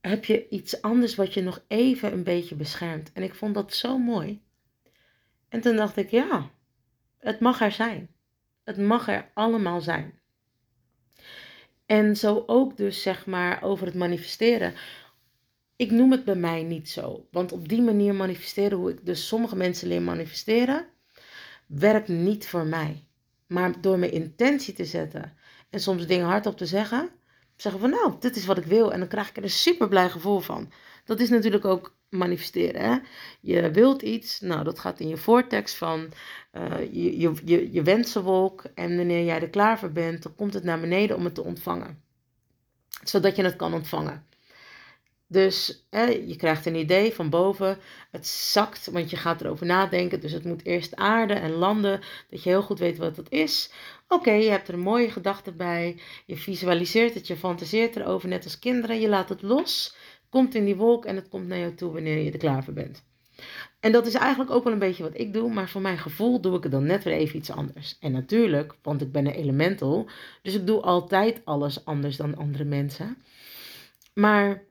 heb 0.00 0.24
je 0.24 0.48
iets 0.48 0.82
anders 0.82 1.14
wat 1.14 1.34
je 1.34 1.42
nog 1.42 1.64
even 1.68 2.12
een 2.12 2.24
beetje 2.24 2.54
beschermt. 2.54 3.12
En 3.12 3.22
ik 3.22 3.34
vond 3.34 3.54
dat 3.54 3.74
zo 3.74 3.98
mooi. 3.98 4.42
En 5.48 5.60
toen 5.60 5.76
dacht 5.76 5.96
ik, 5.96 6.10
ja, 6.10 6.50
het 7.18 7.40
mag 7.40 7.60
er 7.60 7.72
zijn. 7.72 8.08
Het 8.64 8.78
mag 8.78 9.08
er 9.08 9.30
allemaal 9.34 9.80
zijn. 9.80 10.20
En 11.86 12.16
zo 12.16 12.44
ook 12.46 12.76
dus 12.76 13.02
zeg 13.02 13.26
maar 13.26 13.62
over 13.62 13.86
het 13.86 13.94
manifesteren. 13.94 14.74
Ik 15.78 15.90
noem 15.90 16.10
het 16.10 16.24
bij 16.24 16.34
mij 16.34 16.62
niet 16.62 16.88
zo. 16.88 17.26
Want 17.30 17.52
op 17.52 17.68
die 17.68 17.82
manier 17.82 18.14
manifesteren, 18.14 18.78
hoe 18.78 18.90
ik 18.90 19.06
dus 19.06 19.26
sommige 19.26 19.56
mensen 19.56 19.88
leer 19.88 20.02
manifesteren, 20.02 20.86
werkt 21.66 22.08
niet 22.08 22.48
voor 22.48 22.66
mij. 22.66 23.04
Maar 23.46 23.80
door 23.80 23.98
mijn 23.98 24.12
intentie 24.12 24.74
te 24.74 24.84
zetten 24.84 25.36
en 25.70 25.80
soms 25.80 26.06
dingen 26.06 26.26
hardop 26.26 26.56
te 26.56 26.66
zeggen, 26.66 27.10
zeggen 27.56 27.80
van 27.80 27.90
nou, 27.90 28.14
dit 28.20 28.36
is 28.36 28.46
wat 28.46 28.58
ik 28.58 28.64
wil. 28.64 28.92
En 28.92 28.98
dan 28.98 29.08
krijg 29.08 29.28
ik 29.28 29.36
er 29.36 29.42
een 29.42 29.50
super 29.50 29.88
blij 29.88 30.10
gevoel 30.10 30.40
van. 30.40 30.72
Dat 31.04 31.20
is 31.20 31.28
natuurlijk 31.28 31.64
ook 31.64 31.96
manifesteren. 32.08 32.82
Hè? 32.82 32.98
Je 33.40 33.70
wilt 33.70 34.02
iets, 34.02 34.40
nou 34.40 34.64
dat 34.64 34.78
gaat 34.78 35.00
in 35.00 35.08
je 35.08 35.16
vortex 35.16 35.74
van 35.74 36.12
uh, 36.52 36.80
je, 36.92 37.18
je, 37.18 37.32
je, 37.44 37.72
je 37.72 37.82
wensenwolk. 37.82 38.64
En 38.74 38.96
wanneer 38.96 39.24
jij 39.24 39.40
er 39.40 39.50
klaar 39.50 39.78
voor 39.78 39.92
bent, 39.92 40.22
dan 40.22 40.34
komt 40.34 40.54
het 40.54 40.64
naar 40.64 40.80
beneden 40.80 41.16
om 41.16 41.24
het 41.24 41.34
te 41.34 41.44
ontvangen. 41.44 42.02
Zodat 43.04 43.36
je 43.36 43.42
het 43.42 43.56
kan 43.56 43.74
ontvangen. 43.74 44.27
Dus 45.30 45.86
je 46.26 46.34
krijgt 46.36 46.66
een 46.66 46.74
idee 46.74 47.14
van 47.14 47.30
boven. 47.30 47.78
Het 48.10 48.26
zakt, 48.26 48.90
want 48.90 49.10
je 49.10 49.16
gaat 49.16 49.40
erover 49.40 49.66
nadenken. 49.66 50.20
Dus 50.20 50.32
het 50.32 50.44
moet 50.44 50.64
eerst 50.64 50.96
aarden 50.96 51.40
en 51.40 51.50
landen. 51.50 52.00
Dat 52.30 52.42
je 52.42 52.48
heel 52.48 52.62
goed 52.62 52.78
weet 52.78 52.98
wat 52.98 53.16
het 53.16 53.30
is. 53.30 53.72
Oké, 54.08 54.32
je 54.32 54.50
hebt 54.50 54.68
er 54.68 54.74
een 54.74 54.80
mooie 54.80 55.10
gedachte 55.10 55.52
bij. 55.52 56.00
Je 56.26 56.36
visualiseert 56.36 57.14
het, 57.14 57.26
je 57.26 57.36
fantaseert 57.36 57.96
erover, 57.96 58.28
net 58.28 58.44
als 58.44 58.58
kinderen. 58.58 59.00
Je 59.00 59.08
laat 59.08 59.28
het 59.28 59.42
los. 59.42 59.96
Komt 60.28 60.54
in 60.54 60.64
die 60.64 60.76
wolk 60.76 61.04
en 61.04 61.16
het 61.16 61.28
komt 61.28 61.46
naar 61.46 61.58
jou 61.58 61.74
toe 61.74 61.92
wanneer 61.92 62.18
je 62.18 62.32
er 62.32 62.38
klaar 62.38 62.64
voor 62.64 62.74
bent. 62.74 63.06
En 63.80 63.92
dat 63.92 64.06
is 64.06 64.14
eigenlijk 64.14 64.50
ook 64.50 64.64
wel 64.64 64.72
een 64.72 64.78
beetje 64.78 65.02
wat 65.02 65.18
ik 65.18 65.32
doe, 65.32 65.52
maar 65.52 65.68
voor 65.68 65.80
mijn 65.80 65.98
gevoel 65.98 66.40
doe 66.40 66.56
ik 66.56 66.62
het 66.62 66.72
dan 66.72 66.86
net 66.86 67.04
weer 67.04 67.14
even 67.14 67.36
iets 67.36 67.50
anders. 67.50 67.96
En 68.00 68.12
natuurlijk, 68.12 68.74
want 68.82 69.00
ik 69.00 69.12
ben 69.12 69.26
een 69.26 69.32
elemental, 69.32 70.08
dus 70.42 70.54
ik 70.54 70.66
doe 70.66 70.80
altijd 70.80 71.40
alles 71.44 71.84
anders 71.84 72.16
dan 72.16 72.36
andere 72.36 72.64
mensen. 72.64 73.16
Maar 74.14 74.67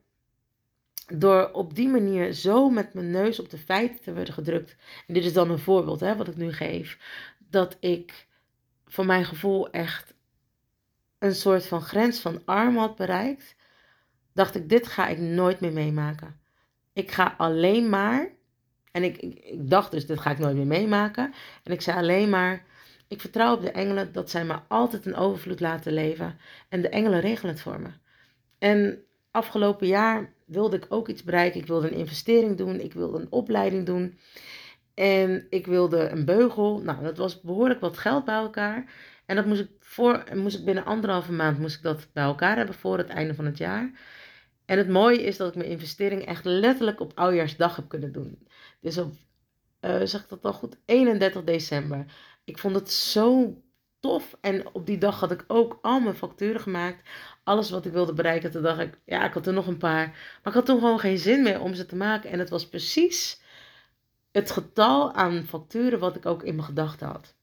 door 1.14 1.50
op 1.52 1.74
die 1.74 1.88
manier 1.88 2.32
zo 2.32 2.70
met 2.70 2.94
mijn 2.94 3.10
neus 3.10 3.40
op 3.40 3.50
de 3.50 3.58
feiten 3.58 4.00
te 4.00 4.14
worden 4.14 4.34
gedrukt, 4.34 4.76
en 5.06 5.14
dit 5.14 5.24
is 5.24 5.32
dan 5.32 5.50
een 5.50 5.58
voorbeeld 5.58 6.00
hè, 6.00 6.16
wat 6.16 6.28
ik 6.28 6.36
nu 6.36 6.52
geef, 6.52 6.98
dat 7.38 7.76
ik 7.80 8.26
voor 8.86 9.06
mijn 9.06 9.24
gevoel 9.24 9.70
echt 9.70 10.14
een 11.18 11.34
soort 11.34 11.66
van 11.66 11.82
grens 11.82 12.20
van 12.20 12.42
arm 12.44 12.76
had 12.76 12.96
bereikt, 12.96 13.56
dacht 14.32 14.54
ik, 14.54 14.68
dit 14.68 14.86
ga 14.86 15.08
ik 15.08 15.18
nooit 15.18 15.60
meer 15.60 15.72
meemaken. 15.72 16.40
Ik 16.92 17.10
ga 17.10 17.34
alleen 17.38 17.88
maar, 17.88 18.28
en 18.92 19.02
ik, 19.02 19.16
ik, 19.16 19.38
ik 19.44 19.70
dacht 19.70 19.90
dus, 19.90 20.06
dit 20.06 20.20
ga 20.20 20.30
ik 20.30 20.38
nooit 20.38 20.56
meer 20.56 20.66
meemaken, 20.66 21.34
en 21.62 21.72
ik 21.72 21.80
zei 21.80 21.98
alleen 21.98 22.28
maar, 22.28 22.64
ik 23.08 23.20
vertrouw 23.20 23.54
op 23.54 23.60
de 23.60 23.70
engelen 23.70 24.12
dat 24.12 24.30
zij 24.30 24.44
me 24.44 24.58
altijd 24.68 25.06
een 25.06 25.16
overvloed 25.16 25.60
laten 25.60 25.92
leven, 25.92 26.38
en 26.68 26.82
de 26.82 26.88
engelen 26.88 27.20
regelen 27.20 27.52
het 27.52 27.62
voor 27.62 27.80
me. 27.80 27.90
En 28.58 29.02
afgelopen 29.38 29.86
jaar 29.86 30.32
wilde 30.44 30.76
ik 30.76 30.86
ook 30.88 31.08
iets 31.08 31.24
bereiken. 31.24 31.60
Ik 31.60 31.66
wilde 31.66 31.90
een 31.90 31.98
investering 31.98 32.56
doen. 32.56 32.80
Ik 32.80 32.92
wilde 32.92 33.18
een 33.18 33.32
opleiding 33.32 33.86
doen. 33.86 34.18
En 34.94 35.46
ik 35.50 35.66
wilde 35.66 36.08
een 36.08 36.24
beugel. 36.24 36.80
Nou, 36.82 37.02
dat 37.02 37.16
was 37.16 37.40
behoorlijk 37.40 37.80
wat 37.80 37.98
geld 37.98 38.24
bij 38.24 38.34
elkaar. 38.34 38.92
En 39.26 39.36
dat 39.36 39.46
moest 39.46 39.60
ik, 39.60 39.70
voor, 39.80 40.24
moest 40.34 40.58
ik 40.58 40.64
binnen 40.64 40.84
anderhalve 40.84 41.32
maand 41.32 41.58
moest 41.58 41.76
ik 41.76 41.82
dat 41.82 42.08
bij 42.12 42.24
elkaar 42.24 42.56
hebben 42.56 42.74
voor 42.74 42.98
het 42.98 43.08
einde 43.08 43.34
van 43.34 43.44
het 43.44 43.58
jaar. 43.58 43.90
En 44.64 44.78
het 44.78 44.88
mooie 44.88 45.22
is 45.22 45.36
dat 45.36 45.48
ik 45.48 45.54
mijn 45.54 45.70
investering 45.70 46.24
echt 46.24 46.44
letterlijk 46.44 47.00
op 47.00 47.12
oudjaarsdag 47.14 47.76
heb 47.76 47.88
kunnen 47.88 48.12
doen. 48.12 48.48
Dus 48.80 48.98
op, 48.98 49.12
uh, 49.80 50.00
zeg 50.04 50.22
ik 50.22 50.28
dat 50.28 50.44
al 50.44 50.52
goed, 50.52 50.76
31 50.84 51.44
december. 51.44 52.04
Ik 52.44 52.58
vond 52.58 52.74
het 52.74 52.90
zo 52.90 53.56
tof. 54.00 54.36
En 54.40 54.74
op 54.74 54.86
die 54.86 54.98
dag 54.98 55.20
had 55.20 55.30
ik 55.30 55.44
ook 55.46 55.78
al 55.82 56.00
mijn 56.00 56.14
facturen 56.14 56.60
gemaakt. 56.60 57.08
Alles 57.44 57.70
wat 57.70 57.86
ik 57.86 57.92
wilde 57.92 58.12
bereiken. 58.12 58.50
Toen 58.50 58.62
dacht 58.62 58.80
ik, 58.80 58.98
ja, 59.04 59.24
ik 59.24 59.32
had 59.32 59.46
er 59.46 59.52
nog 59.52 59.66
een 59.66 59.78
paar. 59.78 60.06
Maar 60.06 60.40
ik 60.44 60.52
had 60.52 60.66
toen 60.66 60.78
gewoon 60.78 61.00
geen 61.00 61.18
zin 61.18 61.42
meer 61.42 61.60
om 61.60 61.74
ze 61.74 61.86
te 61.86 61.96
maken. 61.96 62.30
En 62.30 62.38
het 62.38 62.50
was 62.50 62.68
precies 62.68 63.40
het 64.32 64.50
getal 64.50 65.12
aan 65.12 65.44
facturen 65.48 65.98
wat 65.98 66.16
ik 66.16 66.26
ook 66.26 66.42
in 66.42 66.54
mijn 66.54 66.66
gedachten 66.66 67.06
had. 67.06 67.34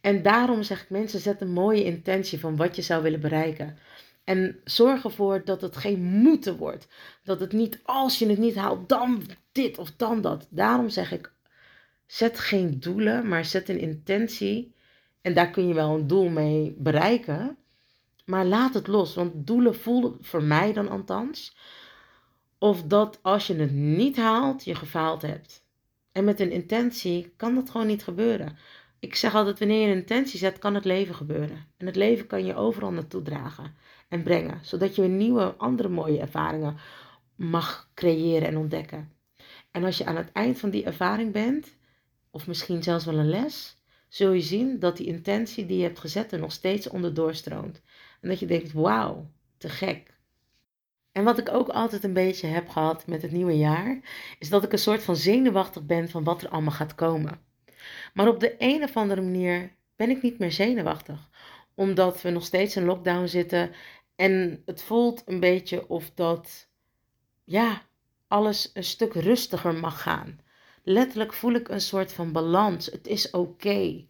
En 0.00 0.22
daarom 0.22 0.62
zeg 0.62 0.82
ik 0.82 0.90
mensen, 0.90 1.20
zet 1.20 1.40
een 1.40 1.52
mooie 1.52 1.84
intentie 1.84 2.40
van 2.40 2.56
wat 2.56 2.76
je 2.76 2.82
zou 2.82 3.02
willen 3.02 3.20
bereiken. 3.20 3.78
En 4.24 4.60
zorg 4.64 5.04
ervoor 5.04 5.44
dat 5.44 5.60
het 5.60 5.76
geen 5.76 6.02
moeten 6.02 6.56
wordt. 6.56 6.88
Dat 7.22 7.40
het 7.40 7.52
niet, 7.52 7.80
als 7.82 8.18
je 8.18 8.28
het 8.28 8.38
niet 8.38 8.54
haalt, 8.54 8.88
dan 8.88 9.22
dit 9.52 9.78
of 9.78 9.92
dan 9.96 10.20
dat. 10.20 10.46
Daarom 10.50 10.88
zeg 10.88 11.12
ik, 11.12 11.32
zet 12.06 12.38
geen 12.38 12.80
doelen, 12.80 13.28
maar 13.28 13.44
zet 13.44 13.68
een 13.68 13.80
intentie 13.80 14.74
en 15.26 15.34
daar 15.34 15.50
kun 15.50 15.68
je 15.68 15.74
wel 15.74 15.94
een 15.94 16.06
doel 16.06 16.28
mee 16.28 16.74
bereiken. 16.78 17.56
Maar 18.24 18.44
laat 18.44 18.74
het 18.74 18.86
los, 18.86 19.14
want 19.14 19.46
doelen 19.46 19.74
voelen 19.74 20.16
voor 20.20 20.42
mij 20.42 20.72
dan 20.72 20.88
althans. 20.88 21.56
Of 22.58 22.82
dat 22.82 23.18
als 23.22 23.46
je 23.46 23.54
het 23.54 23.72
niet 23.72 24.16
haalt, 24.16 24.64
je 24.64 24.74
gefaald 24.74 25.22
hebt. 25.22 25.64
En 26.12 26.24
met 26.24 26.40
een 26.40 26.50
intentie 26.50 27.32
kan 27.36 27.54
dat 27.54 27.70
gewoon 27.70 27.86
niet 27.86 28.04
gebeuren. 28.04 28.58
Ik 28.98 29.14
zeg 29.14 29.34
altijd, 29.34 29.58
wanneer 29.58 29.80
je 29.80 29.86
een 29.86 29.98
intentie 29.98 30.38
zet, 30.38 30.58
kan 30.58 30.74
het 30.74 30.84
leven 30.84 31.14
gebeuren. 31.14 31.66
En 31.76 31.86
het 31.86 31.96
leven 31.96 32.26
kan 32.26 32.44
je 32.44 32.54
overal 32.54 32.90
naartoe 32.90 33.22
dragen 33.22 33.74
en 34.08 34.22
brengen. 34.22 34.58
Zodat 34.62 34.94
je 34.94 35.02
nieuwe, 35.02 35.54
andere 35.56 35.88
mooie 35.88 36.20
ervaringen 36.20 36.76
mag 37.36 37.90
creëren 37.94 38.48
en 38.48 38.56
ontdekken. 38.56 39.12
En 39.70 39.84
als 39.84 39.98
je 39.98 40.04
aan 40.04 40.16
het 40.16 40.32
eind 40.32 40.58
van 40.58 40.70
die 40.70 40.84
ervaring 40.84 41.32
bent, 41.32 41.76
of 42.30 42.46
misschien 42.46 42.82
zelfs 42.82 43.04
wel 43.04 43.18
een 43.18 43.28
les, 43.28 43.76
zul 44.08 44.32
je 44.32 44.40
zien 44.40 44.78
dat 44.78 44.96
die 44.96 45.06
intentie 45.06 45.66
die 45.66 45.76
je 45.76 45.82
hebt 45.82 45.98
gezet 45.98 46.32
er 46.32 46.38
nog 46.38 46.52
steeds 46.52 46.88
onder 46.88 47.14
doorstroomt. 47.14 47.82
En 48.20 48.28
dat 48.28 48.38
je 48.38 48.46
denkt, 48.46 48.72
wauw, 48.72 49.30
te 49.58 49.68
gek. 49.68 50.14
En 51.12 51.24
wat 51.24 51.38
ik 51.38 51.52
ook 51.52 51.68
altijd 51.68 52.04
een 52.04 52.12
beetje 52.12 52.46
heb 52.46 52.68
gehad 52.68 53.06
met 53.06 53.22
het 53.22 53.32
nieuwe 53.32 53.56
jaar, 53.56 54.00
is 54.38 54.48
dat 54.48 54.64
ik 54.64 54.72
een 54.72 54.78
soort 54.78 55.02
van 55.02 55.16
zenuwachtig 55.16 55.86
ben 55.86 56.08
van 56.08 56.24
wat 56.24 56.42
er 56.42 56.48
allemaal 56.48 56.72
gaat 56.72 56.94
komen. 56.94 57.40
Maar 58.14 58.28
op 58.28 58.40
de 58.40 58.54
een 58.58 58.82
of 58.82 58.96
andere 58.96 59.22
manier 59.22 59.76
ben 59.96 60.10
ik 60.10 60.22
niet 60.22 60.38
meer 60.38 60.52
zenuwachtig, 60.52 61.30
omdat 61.74 62.22
we 62.22 62.30
nog 62.30 62.44
steeds 62.44 62.76
in 62.76 62.84
lockdown 62.84 63.26
zitten 63.26 63.70
en 64.16 64.62
het 64.64 64.82
voelt 64.82 65.22
een 65.26 65.40
beetje 65.40 65.88
of 65.88 66.10
dat, 66.14 66.68
ja, 67.44 67.82
alles 68.28 68.70
een 68.74 68.84
stuk 68.84 69.14
rustiger 69.14 69.74
mag 69.74 70.02
gaan 70.02 70.40
letterlijk 70.88 71.32
voel 71.32 71.52
ik 71.52 71.68
een 71.68 71.80
soort 71.80 72.12
van 72.12 72.32
balans. 72.32 72.86
Het 72.86 73.06
is 73.06 73.30
oké. 73.30 74.04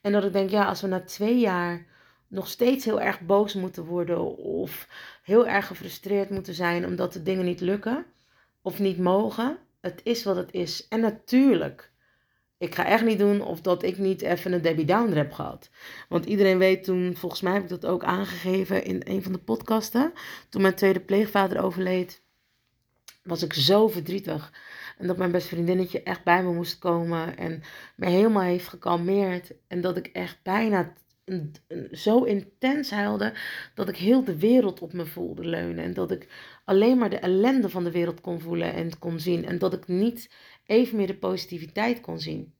En 0.00 0.12
dat 0.12 0.24
ik 0.24 0.32
denk, 0.32 0.50
ja, 0.50 0.64
als 0.64 0.80
we 0.80 0.86
na 0.86 1.00
twee 1.00 1.38
jaar 1.38 1.86
nog 2.28 2.48
steeds 2.48 2.84
heel 2.84 3.00
erg 3.00 3.20
boos 3.20 3.54
moeten 3.54 3.84
worden 3.84 4.36
of 4.36 4.88
heel 5.22 5.46
erg 5.46 5.66
gefrustreerd 5.66 6.30
moeten 6.30 6.54
zijn 6.54 6.86
omdat 6.86 7.12
de 7.12 7.22
dingen 7.22 7.44
niet 7.44 7.60
lukken 7.60 8.06
of 8.62 8.78
niet 8.78 8.98
mogen, 8.98 9.58
het 9.80 10.00
is 10.04 10.24
wat 10.24 10.36
het 10.36 10.52
is. 10.52 10.88
En 10.88 11.00
natuurlijk, 11.00 11.92
ik 12.58 12.74
ga 12.74 12.86
echt 12.86 13.04
niet 13.04 13.18
doen 13.18 13.42
of 13.42 13.60
dat 13.60 13.82
ik 13.82 13.98
niet 13.98 14.22
even 14.22 14.52
een 14.52 14.62
Debbie 14.62 14.84
Downer 14.84 15.16
heb 15.16 15.32
gehad. 15.32 15.70
Want 16.08 16.24
iedereen 16.24 16.58
weet 16.58 16.84
toen, 16.84 17.16
volgens 17.16 17.40
mij 17.40 17.52
heb 17.52 17.62
ik 17.62 17.68
dat 17.68 17.86
ook 17.86 18.04
aangegeven 18.04 18.84
in 18.84 19.00
een 19.04 19.22
van 19.22 19.32
de 19.32 19.38
podcasten, 19.38 20.12
toen 20.48 20.62
mijn 20.62 20.74
tweede 20.74 21.00
pleegvader 21.00 21.62
overleed, 21.62 22.22
was 23.22 23.42
ik 23.42 23.52
zo 23.52 23.88
verdrietig. 23.88 24.52
En 24.98 25.06
dat 25.06 25.16
mijn 25.16 25.30
beste 25.30 25.48
vriendinnetje 25.48 26.02
echt 26.02 26.24
bij 26.24 26.42
me 26.42 26.52
moest 26.52 26.78
komen 26.78 27.36
en 27.36 27.62
me 27.96 28.06
helemaal 28.06 28.42
heeft 28.42 28.68
gekalmeerd. 28.68 29.52
En 29.66 29.80
dat 29.80 29.96
ik 29.96 30.06
echt 30.06 30.42
bijna 30.42 30.92
zo 31.92 32.22
intens 32.22 32.90
huilde 32.90 33.32
dat 33.74 33.88
ik 33.88 33.96
heel 33.96 34.24
de 34.24 34.38
wereld 34.38 34.80
op 34.80 34.92
me 34.92 35.06
voelde 35.06 35.44
leunen. 35.44 35.84
En 35.84 35.94
dat 35.94 36.10
ik 36.10 36.28
alleen 36.64 36.98
maar 36.98 37.10
de 37.10 37.18
ellende 37.18 37.68
van 37.68 37.84
de 37.84 37.90
wereld 37.90 38.20
kon 38.20 38.40
voelen 38.40 38.72
en 38.72 38.98
kon 38.98 39.20
zien. 39.20 39.44
En 39.44 39.58
dat 39.58 39.72
ik 39.72 39.86
niet 39.86 40.30
even 40.66 40.96
meer 40.96 41.06
de 41.06 41.18
positiviteit 41.18 42.00
kon 42.00 42.18
zien. 42.18 42.54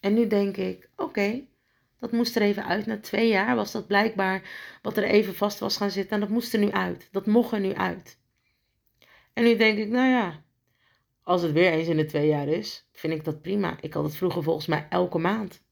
En 0.00 0.14
nu 0.14 0.26
denk 0.26 0.56
ik, 0.56 0.90
oké, 0.96 1.46
dat 1.98 2.12
moest 2.12 2.36
er 2.36 2.42
even 2.42 2.66
uit. 2.66 2.86
Na 2.86 3.00
twee 3.00 3.28
jaar 3.28 3.56
was 3.56 3.72
dat 3.72 3.86
blijkbaar 3.86 4.42
wat 4.82 4.96
er 4.96 5.04
even 5.04 5.34
vast 5.34 5.58
was 5.58 5.76
gaan 5.76 5.90
zitten. 5.90 6.12
En 6.12 6.20
dat 6.20 6.28
moest 6.28 6.52
er 6.52 6.58
nu 6.58 6.70
uit. 6.70 7.08
Dat 7.12 7.26
mocht 7.26 7.52
er 7.52 7.60
nu 7.60 7.74
uit. 7.74 8.17
En 9.38 9.44
nu 9.44 9.56
denk 9.56 9.78
ik, 9.78 9.88
nou 9.88 10.08
ja, 10.08 10.42
als 11.22 11.42
het 11.42 11.52
weer 11.52 11.72
eens 11.72 11.88
in 11.88 11.96
de 11.96 12.04
twee 12.04 12.28
jaar 12.28 12.48
is, 12.48 12.88
vind 12.92 13.12
ik 13.12 13.24
dat 13.24 13.42
prima. 13.42 13.76
Ik 13.80 13.92
had 13.92 14.04
het 14.04 14.16
vroeger 14.16 14.42
volgens 14.42 14.66
mij 14.66 14.86
elke 14.90 15.18
maand. 15.18 15.62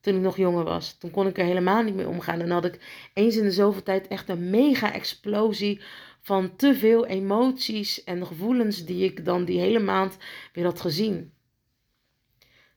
Toen 0.00 0.14
ik 0.14 0.20
nog 0.20 0.36
jonger 0.36 0.64
was. 0.64 0.98
Toen 0.98 1.10
kon 1.10 1.26
ik 1.26 1.38
er 1.38 1.44
helemaal 1.44 1.82
niet 1.82 1.94
mee 1.94 2.08
omgaan. 2.08 2.40
En 2.40 2.50
had 2.50 2.64
ik 2.64 3.08
eens 3.14 3.36
in 3.36 3.42
de 3.42 3.50
zoveel 3.50 3.82
tijd 3.82 4.08
echt 4.08 4.28
een 4.28 4.50
mega 4.50 4.92
explosie 4.92 5.80
van 6.20 6.56
te 6.56 6.74
veel 6.74 7.06
emoties 7.06 8.04
en 8.04 8.26
gevoelens 8.26 8.84
die 8.84 9.04
ik 9.04 9.24
dan 9.24 9.44
die 9.44 9.60
hele 9.60 9.80
maand 9.80 10.16
weer 10.52 10.64
had 10.64 10.80
gezien. 10.80 11.32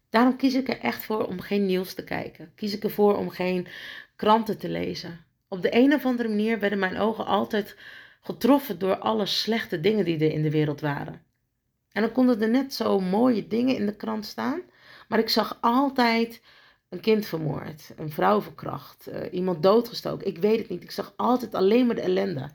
Daarom 0.10 0.38
kies 0.38 0.54
ik 0.54 0.70
er 0.70 0.80
echt 0.80 1.04
voor 1.04 1.26
om 1.26 1.40
geen 1.40 1.66
nieuws 1.66 1.94
te 1.94 2.04
kijken. 2.04 2.52
Kies 2.56 2.76
ik 2.76 2.84
ervoor 2.84 3.18
om 3.18 3.30
geen 3.30 3.68
kranten 4.16 4.58
te 4.58 4.70
lezen. 4.70 5.26
Op 5.48 5.62
de 5.62 5.76
een 5.76 5.94
of 5.94 6.06
andere 6.06 6.30
manier 6.30 6.60
werden 6.60 6.80
mijn 6.80 6.98
ogen 6.98 7.26
altijd 7.26 7.76
getroffen 8.20 8.80
door 8.80 8.98
alle 8.98 9.26
slechte 9.26 9.80
dingen 9.80 10.06
die 10.06 10.20
er 10.20 10.32
in 10.32 10.42
de 10.42 10.52
wereld 10.52 10.82
waren. 10.82 11.22
En 11.92 12.02
dan 12.02 12.12
konden 12.12 12.42
er 12.42 12.50
net 12.50 12.74
zo 12.74 13.00
mooie 13.00 13.48
dingen 13.48 13.76
in 13.76 13.86
de 13.86 13.96
krant 13.96 14.26
staan, 14.26 14.62
maar 15.08 15.20
ik 15.20 15.30
zag 15.30 15.58
altijd 15.62 16.42
een 16.90 17.00
kind 17.00 17.26
vermoord, 17.26 17.94
een 17.96 18.12
vrouw 18.12 18.42
verkracht, 18.42 19.10
uh, 19.10 19.34
iemand 19.34 19.64
doodgestoken. 19.64 20.28
Ik 20.28 20.38
weet 20.38 20.60
het 20.60 20.70
niet. 20.70 20.84
Ik 20.84 20.92
zag 20.92 21.14
altijd 21.16 21.56
alleen 21.56 21.86
maar 21.86 21.96
de 21.96 22.02
ellende. 22.02 22.50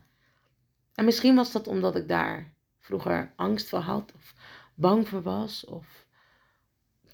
En 0.95 1.05
misschien 1.05 1.35
was 1.35 1.53
dat 1.53 1.67
omdat 1.67 1.97
ik 1.97 2.09
daar 2.09 2.53
vroeger 2.81 3.33
angst 3.37 3.69
voor 3.69 3.79
had, 3.79 4.13
of 4.17 4.35
bang 4.75 5.09
voor 5.09 5.23
was, 5.23 5.65
of 5.65 6.07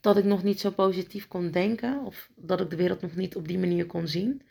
dat 0.00 0.16
ik 0.16 0.24
nog 0.24 0.42
niet 0.42 0.60
zo 0.60 0.70
positief 0.70 1.28
kon 1.28 1.50
denken, 1.50 2.04
of 2.04 2.30
dat 2.34 2.60
ik 2.60 2.70
de 2.70 2.76
wereld 2.76 3.00
nog 3.00 3.14
niet 3.16 3.36
op 3.36 3.48
die 3.48 3.58
manier 3.58 3.86
kon 3.86 4.06
zien. 4.06 4.42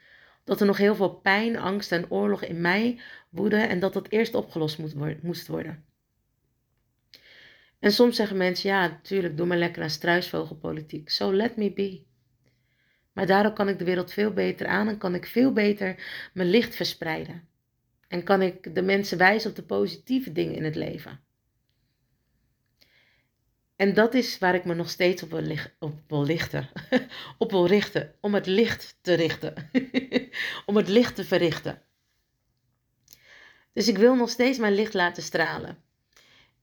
Dat 0.50 0.60
er 0.60 0.66
nog 0.66 0.78
heel 0.78 0.96
veel 0.96 1.10
pijn, 1.10 1.58
angst 1.58 1.92
en 1.92 2.12
oorlog 2.12 2.44
in 2.44 2.62
mij 2.62 3.00
woedde 3.30 3.58
en 3.58 3.80
dat 3.80 3.94
dat 3.94 4.10
eerst 4.10 4.34
opgelost 4.34 4.78
moest 5.22 5.48
worden. 5.48 5.86
En 7.80 7.92
soms 7.92 8.16
zeggen 8.16 8.38
mensen, 8.38 8.70
ja, 8.70 8.88
natuurlijk, 8.88 9.38
doe 9.38 9.46
maar 9.46 9.58
lekker 9.58 9.84
aan 9.84 9.90
struisvogelpolitiek. 9.90 11.10
So 11.10 11.34
let 11.34 11.56
me 11.56 11.74
be. 11.74 12.04
Maar 13.14 13.26
daardoor 13.26 13.54
kan 13.54 13.68
ik 13.70 13.80
de 13.80 13.86
wereld 13.86 14.14
veel 14.14 14.32
beter 14.32 14.68
aan 14.68 14.88
en 14.88 14.98
kan 14.98 15.16
ik 15.16 15.26
veel 15.26 15.54
beter 15.54 16.04
mijn 16.34 16.50
licht 16.50 16.76
verspreiden. 16.76 17.48
En 18.08 18.24
kan 18.24 18.42
ik 18.42 18.76
de 18.76 18.82
mensen 18.82 19.18
wijzen 19.18 19.50
op 19.50 19.56
de 19.56 19.64
positieve 19.64 20.32
dingen 20.32 20.56
in 20.56 20.64
het 20.64 20.76
leven. 20.76 21.20
En 23.80 23.94
dat 23.94 24.14
is 24.14 24.38
waar 24.38 24.56
ik 24.56 24.66
me 24.66 24.74
nog 24.74 24.90
steeds 24.90 25.24
op 25.24 25.30
wil, 25.30 25.58
op 25.80 26.02
lichten. 26.10 26.70
op 27.38 27.52
wil 27.52 27.68
richten. 27.68 28.16
Om 28.22 28.34
het 28.34 28.46
licht 28.46 28.98
te 29.02 29.14
richten. 29.14 29.54
om 30.66 30.76
het 30.76 30.88
licht 30.88 31.16
te 31.16 31.24
verrichten. 31.24 31.82
Dus 33.74 33.88
ik 33.88 33.98
wil 33.98 34.16
nog 34.16 34.30
steeds 34.30 34.58
mijn 34.58 34.74
licht 34.74 34.94
laten 34.94 35.24
stralen. 35.24 35.78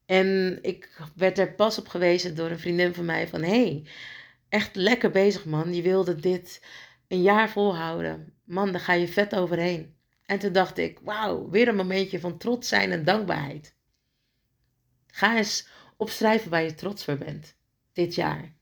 En 0.07 0.59
ik 0.62 1.02
werd 1.14 1.38
er 1.38 1.55
pas 1.55 1.79
op 1.79 1.88
gewezen 1.88 2.35
door 2.35 2.50
een 2.50 2.59
vriendin 2.59 2.94
van 2.94 3.05
mij 3.05 3.29
van... 3.29 3.42
hey, 3.42 3.87
echt 4.48 4.74
lekker 4.74 5.11
bezig 5.11 5.44
man. 5.44 5.74
Je 5.74 5.83
wilde 5.83 6.14
dit 6.16 6.64
een 7.09 7.22
jaar 7.22 7.50
volhouden. 7.50 8.33
Man, 8.44 8.72
daar 8.72 8.81
ga 8.81 8.92
je 8.92 9.09
vet 9.09 9.35
overheen. 9.35 9.96
En 10.26 10.38
toen 10.38 10.52
dacht 10.52 10.79
ik, 10.79 10.98
wauw, 11.02 11.48
weer 11.50 11.68
een 11.68 11.76
momentje 11.76 12.20
van 12.20 12.38
trots 12.38 12.68
zijn 12.68 12.92
en 12.92 13.05
dankbaarheid. 13.05 13.74
Ga 15.07 15.37
eens 15.37 15.74
opschrijven 15.97 16.51
waar 16.51 16.63
je 16.63 16.75
trots 16.75 17.05
voor 17.05 17.19
bent 17.19 17.57
dit 17.97 18.15
jaar. 18.15 18.55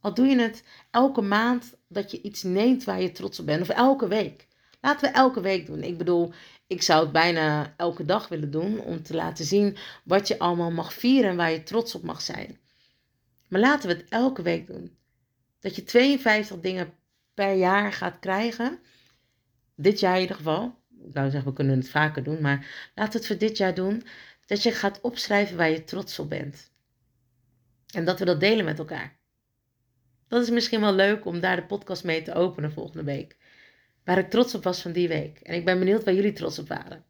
Al 0.00 0.14
doe 0.14 0.26
je 0.26 0.40
het 0.40 0.64
elke 0.90 1.20
maand 1.20 1.74
dat 1.88 2.10
je 2.10 2.20
iets 2.22 2.42
neemt 2.42 2.84
waar 2.84 3.02
je 3.02 3.12
trots 3.12 3.40
op 3.40 3.46
bent, 3.46 3.62
of 3.62 3.68
elke 3.68 4.08
week. 4.08 4.46
Laten 4.80 5.10
we 5.10 5.16
elke 5.16 5.40
week 5.40 5.66
doen. 5.66 5.82
Ik 5.82 5.98
bedoel, 5.98 6.32
ik 6.66 6.82
zou 6.82 7.02
het 7.02 7.12
bijna 7.12 7.74
elke 7.76 8.04
dag 8.04 8.28
willen 8.28 8.50
doen 8.50 8.80
om 8.80 9.02
te 9.02 9.14
laten 9.14 9.44
zien 9.44 9.76
wat 10.04 10.28
je 10.28 10.38
allemaal 10.38 10.70
mag 10.70 10.92
vieren 10.92 11.30
en 11.30 11.36
waar 11.36 11.50
je 11.50 11.62
trots 11.62 11.94
op 11.94 12.02
mag 12.02 12.20
zijn. 12.20 12.58
Maar 13.48 13.60
laten 13.60 13.88
we 13.88 13.94
het 13.94 14.08
elke 14.08 14.42
week 14.42 14.66
doen. 14.66 14.96
Dat 15.60 15.76
je 15.76 15.84
52 15.84 16.60
dingen 16.60 16.92
per 17.34 17.54
jaar 17.54 17.92
gaat 17.92 18.18
krijgen. 18.18 18.78
Dit 19.74 20.00
jaar 20.00 20.14
in 20.14 20.20
ieder 20.20 20.36
geval. 20.36 20.76
Ik 21.04 21.14
zou 21.14 21.30
zeggen, 21.30 21.50
we 21.50 21.56
kunnen 21.56 21.78
het 21.78 21.90
vaker 21.90 22.22
doen, 22.22 22.40
maar 22.40 22.90
laten 22.94 23.12
we 23.12 23.18
het 23.18 23.26
voor 23.26 23.38
dit 23.38 23.56
jaar 23.56 23.74
doen. 23.74 24.04
Dat 24.48 24.62
je 24.62 24.72
gaat 24.72 25.00
opschrijven 25.00 25.56
waar 25.56 25.70
je 25.70 25.84
trots 25.84 26.18
op 26.18 26.28
bent. 26.28 26.72
En 27.94 28.04
dat 28.04 28.18
we 28.18 28.24
dat 28.24 28.40
delen 28.40 28.64
met 28.64 28.78
elkaar. 28.78 29.18
Dat 30.28 30.42
is 30.42 30.50
misschien 30.50 30.80
wel 30.80 30.92
leuk 30.92 31.24
om 31.24 31.40
daar 31.40 31.56
de 31.56 31.66
podcast 31.66 32.04
mee 32.04 32.22
te 32.22 32.34
openen 32.34 32.72
volgende 32.72 33.04
week 33.04 33.36
waar 34.08 34.18
ik 34.18 34.30
trots 34.30 34.54
op 34.54 34.62
was 34.62 34.80
van 34.80 34.92
die 34.92 35.08
week. 35.08 35.38
En 35.38 35.54
ik 35.54 35.64
ben 35.64 35.78
benieuwd 35.78 36.04
waar 36.04 36.14
jullie 36.14 36.32
trots 36.32 36.58
op 36.58 36.68
waren. 36.68 37.04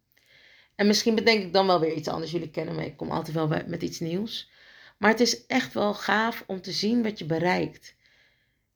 En 0.75 0.87
misschien 0.87 1.15
bedenk 1.15 1.43
ik 1.43 1.53
dan 1.53 1.67
wel 1.67 1.81
weer 1.81 1.95
iets 1.95 2.09
anders. 2.09 2.31
Jullie 2.31 2.51
kennen 2.51 2.75
me, 2.75 2.85
ik 2.85 2.97
kom 2.97 3.11
altijd 3.11 3.37
wel 3.37 3.49
met 3.67 3.83
iets 3.83 4.01
nieuws. 4.01 4.51
Maar 4.97 5.11
het 5.11 5.21
is 5.21 5.47
echt 5.47 5.75
wel 5.75 5.95
gaaf 5.95 6.45
om 6.47 6.61
te 6.61 6.73
zien 6.73 7.03
wat 7.03 7.19
je 7.19 7.25
bereikt. 7.25 7.95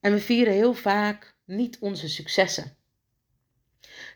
En 0.00 0.12
we 0.12 0.18
vieren 0.18 0.52
heel 0.52 0.74
vaak 0.74 1.34
niet 1.44 1.78
onze 1.78 2.08
successen. 2.08 2.76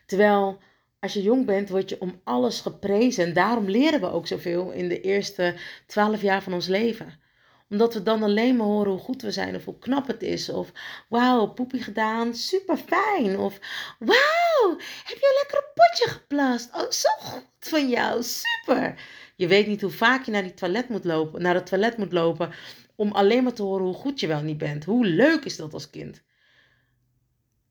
Terwijl 0.05 0.61
als 0.99 1.13
je 1.13 1.21
jong 1.21 1.45
bent, 1.45 1.69
word 1.69 1.89
je 1.89 2.01
om 2.01 2.21
alles 2.23 2.61
geprezen. 2.61 3.25
En 3.25 3.33
daarom 3.33 3.69
leren 3.69 3.99
we 3.99 4.11
ook 4.11 4.27
zoveel 4.27 4.71
in 4.71 4.87
de 4.87 5.01
eerste 5.01 5.55
twaalf 5.85 6.21
jaar 6.21 6.43
van 6.43 6.53
ons 6.53 6.67
leven 6.67 7.25
omdat 7.69 7.93
we 7.93 8.03
dan 8.03 8.23
alleen 8.23 8.55
maar 8.55 8.67
horen 8.67 8.91
hoe 8.91 9.01
goed 9.01 9.21
we 9.21 9.31
zijn 9.31 9.55
of 9.55 9.65
hoe 9.65 9.79
knap 9.79 10.07
het 10.07 10.21
is. 10.21 10.49
Of 10.49 10.71
wauw, 11.09 11.47
poepie 11.47 11.83
gedaan, 11.83 12.35
super 12.35 12.77
fijn. 12.77 13.37
Of 13.37 13.59
wauw, 13.99 14.77
heb 15.03 15.17
je 15.17 15.27
een 15.29 15.41
lekker 15.41 15.71
potje 15.73 16.09
geplast. 16.09 16.75
Oh, 16.75 16.89
zo 16.89 17.09
goed 17.19 17.45
van 17.59 17.89
jou, 17.89 18.23
super. 18.23 19.01
Je 19.35 19.47
weet 19.47 19.67
niet 19.67 19.81
hoe 19.81 19.91
vaak 19.91 20.25
je 20.25 20.31
naar, 20.31 20.43
die 20.43 20.53
toilet 20.53 20.89
moet 20.89 21.05
lopen, 21.05 21.41
naar 21.41 21.53
het 21.53 21.65
toilet 21.65 21.97
moet 21.97 22.11
lopen 22.11 22.51
om 22.95 23.11
alleen 23.11 23.43
maar 23.43 23.53
te 23.53 23.63
horen 23.63 23.85
hoe 23.85 23.93
goed 23.93 24.19
je 24.19 24.27
wel 24.27 24.41
niet 24.41 24.57
bent. 24.57 24.85
Hoe 24.85 25.05
leuk 25.05 25.45
is 25.45 25.55
dat 25.55 25.73
als 25.73 25.89
kind? 25.89 26.23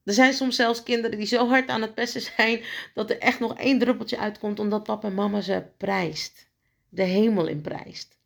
Er 0.06 0.12
zijn 0.12 0.32
soms 0.32 0.56
zelfs 0.56 0.82
kinderen 0.82 1.18
die 1.18 1.26
zo 1.26 1.48
hard 1.48 1.68
aan 1.68 1.82
het 1.82 1.94
pesten 1.94 2.20
zijn 2.36 2.62
dat 2.94 3.10
er 3.10 3.18
echt 3.18 3.40
nog 3.40 3.58
één 3.58 3.78
druppeltje 3.78 4.18
uitkomt 4.18 4.58
omdat 4.58 4.82
papa 4.82 5.08
en 5.08 5.14
mama 5.14 5.40
ze 5.40 5.66
prijst. 5.76 6.48
De 6.88 7.02
hemel 7.02 7.46
in 7.46 7.60
prijst. 7.60 8.18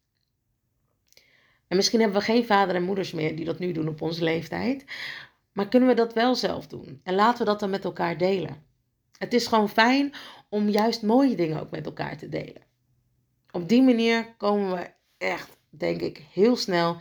En 1.69 1.77
misschien 1.77 2.01
hebben 2.01 2.19
we 2.19 2.25
geen 2.25 2.47
vader 2.47 2.75
en 2.75 2.83
moeders 2.83 3.13
meer 3.13 3.37
die 3.37 3.45
dat 3.45 3.59
nu 3.59 3.73
doen 3.73 3.89
op 3.89 4.03
onze 4.03 4.25
leeftijd. 4.25 4.85
Maar 5.53 5.69
kunnen 5.69 5.89
we 5.89 5.95
dat 5.95 6.13
wel 6.13 6.35
zelf 6.35 6.67
doen? 6.67 7.01
En 7.05 7.15
laten 7.15 7.39
we 7.39 7.45
dat 7.45 7.61
dan 7.61 7.71
met 7.71 7.85
elkaar 7.85 8.19
delen. 8.19 8.65
Het 9.19 9.35
is 9.35 9.47
gewoon 9.47 9.69
fijn 9.69 10.13
om 10.49 10.69
juist 10.69 11.03
mooie 11.03 11.35
dingen 11.37 11.61
ook 11.61 11.71
met 11.71 11.87
elkaar 11.87 12.17
te 12.17 12.29
delen. 12.29 12.63
Op 13.51 13.69
die 13.69 13.83
manier 13.83 14.35
komen 14.37 14.77
we 14.77 14.91
echt, 15.19 15.57
denk 15.69 16.01
ik, 16.01 16.25
heel 16.33 16.57
snel 16.57 16.97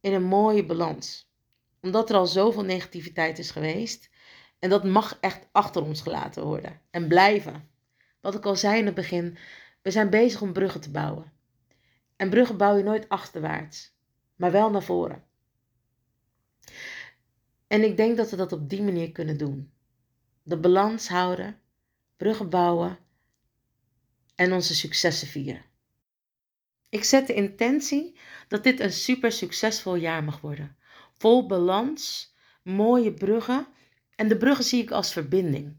in 0.00 0.12
een 0.12 0.24
mooie 0.24 0.64
balans. 0.64 1.30
Omdat 1.80 2.10
er 2.10 2.16
al 2.16 2.26
zoveel 2.26 2.64
negativiteit 2.64 3.38
is 3.38 3.50
geweest. 3.50 4.10
En 4.62 4.70
dat 4.70 4.84
mag 4.84 5.18
echt 5.20 5.46
achter 5.52 5.82
ons 5.82 6.00
gelaten 6.00 6.44
worden. 6.44 6.80
En 6.90 7.08
blijven. 7.08 7.68
Wat 8.20 8.34
ik 8.34 8.44
al 8.44 8.56
zei 8.56 8.78
in 8.78 8.86
het 8.86 8.94
begin, 8.94 9.36
we 9.82 9.90
zijn 9.90 10.10
bezig 10.10 10.42
om 10.42 10.52
bruggen 10.52 10.80
te 10.80 10.90
bouwen. 10.90 11.32
En 12.16 12.30
bruggen 12.30 12.56
bouw 12.56 12.76
je 12.76 12.82
nooit 12.82 13.08
achterwaarts 13.08 13.92
maar 14.42 14.52
wel 14.52 14.70
naar 14.70 14.82
voren. 14.82 15.24
En 17.66 17.82
ik 17.82 17.96
denk 17.96 18.16
dat 18.16 18.30
we 18.30 18.36
dat 18.36 18.52
op 18.52 18.68
die 18.68 18.82
manier 18.82 19.12
kunnen 19.12 19.38
doen. 19.38 19.72
De 20.42 20.56
balans 20.56 21.08
houden, 21.08 21.60
bruggen 22.16 22.50
bouwen 22.50 22.98
en 24.34 24.52
onze 24.52 24.74
successen 24.74 25.28
vieren. 25.28 25.64
Ik 26.88 27.04
zet 27.04 27.26
de 27.26 27.34
intentie 27.34 28.18
dat 28.48 28.62
dit 28.62 28.80
een 28.80 28.92
super 28.92 29.32
succesvol 29.32 29.94
jaar 29.94 30.24
mag 30.24 30.40
worden. 30.40 30.76
Vol 31.12 31.46
balans, 31.46 32.34
mooie 32.62 33.14
bruggen. 33.14 33.66
En 34.16 34.28
de 34.28 34.36
bruggen 34.36 34.64
zie 34.64 34.82
ik 34.82 34.90
als 34.90 35.12
verbinding. 35.12 35.76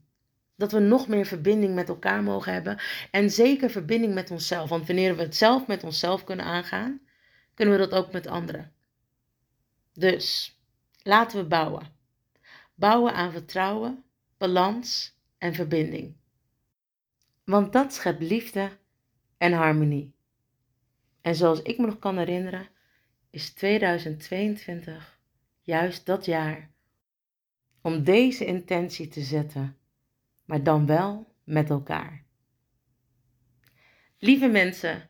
Dat 0.55 0.71
we 0.71 0.79
nog 0.79 1.07
meer 1.07 1.25
verbinding 1.25 1.75
met 1.75 1.89
elkaar 1.89 2.23
mogen 2.23 2.53
hebben. 2.53 2.79
En 3.11 3.29
zeker 3.29 3.69
verbinding 3.69 4.13
met 4.13 4.31
onszelf. 4.31 4.69
Want 4.69 4.87
wanneer 4.87 5.15
we 5.15 5.21
het 5.21 5.35
zelf 5.35 5.67
met 5.67 5.83
onszelf 5.83 6.23
kunnen 6.23 6.45
aangaan, 6.45 7.01
kunnen 7.53 7.79
we 7.79 7.87
dat 7.87 7.99
ook 7.99 8.11
met 8.11 8.27
anderen. 8.27 8.71
Dus 9.93 10.57
laten 11.03 11.37
we 11.37 11.45
bouwen. 11.45 11.87
Bouwen 12.75 13.13
aan 13.13 13.31
vertrouwen, 13.31 14.03
balans 14.37 15.17
en 15.37 15.53
verbinding. 15.53 16.15
Want 17.43 17.73
dat 17.73 17.93
schept 17.93 18.21
liefde 18.21 18.77
en 19.37 19.53
harmonie. 19.53 20.15
En 21.21 21.35
zoals 21.35 21.61
ik 21.61 21.77
me 21.77 21.85
nog 21.85 21.99
kan 21.99 22.17
herinneren, 22.17 22.67
is 23.29 23.53
2022 23.53 25.19
juist 25.61 26.05
dat 26.05 26.25
jaar 26.25 26.72
om 27.83 28.03
deze 28.03 28.45
intentie 28.45 29.07
te 29.07 29.21
zetten, 29.21 29.77
maar 30.45 30.63
dan 30.63 30.85
wel 30.85 31.33
met 31.43 31.69
elkaar. 31.69 32.23
Lieve 34.17 34.47
mensen, 34.47 35.09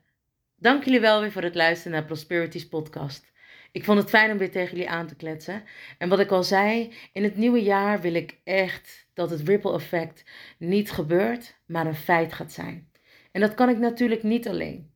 dank 0.55 0.83
jullie 0.83 0.99
wel 0.99 1.21
weer 1.21 1.31
voor 1.31 1.41
het 1.41 1.55
luisteren 1.55 1.91
naar 1.91 2.05
Prosperities 2.05 2.67
podcast. 2.67 3.31
Ik 3.71 3.83
vond 3.83 3.99
het 3.99 4.09
fijn 4.09 4.31
om 4.31 4.37
weer 4.37 4.51
tegen 4.51 4.69
jullie 4.69 4.89
aan 4.89 5.07
te 5.07 5.15
kletsen. 5.15 5.63
En 5.97 6.09
wat 6.09 6.19
ik 6.19 6.31
al 6.31 6.43
zei, 6.43 6.93
in 7.11 7.23
het 7.23 7.35
nieuwe 7.35 7.63
jaar 7.63 8.01
wil 8.01 8.13
ik 8.13 8.39
echt 8.43 9.07
dat 9.13 9.29
het 9.29 9.47
ripple 9.47 9.73
effect 9.73 10.25
niet 10.57 10.91
gebeurt, 10.91 11.59
maar 11.65 11.85
een 11.85 11.95
feit 11.95 12.33
gaat 12.33 12.51
zijn. 12.51 12.91
En 13.31 13.41
dat 13.41 13.53
kan 13.53 13.69
ik 13.69 13.77
natuurlijk 13.77 14.23
niet 14.23 14.47
alleen. 14.47 14.91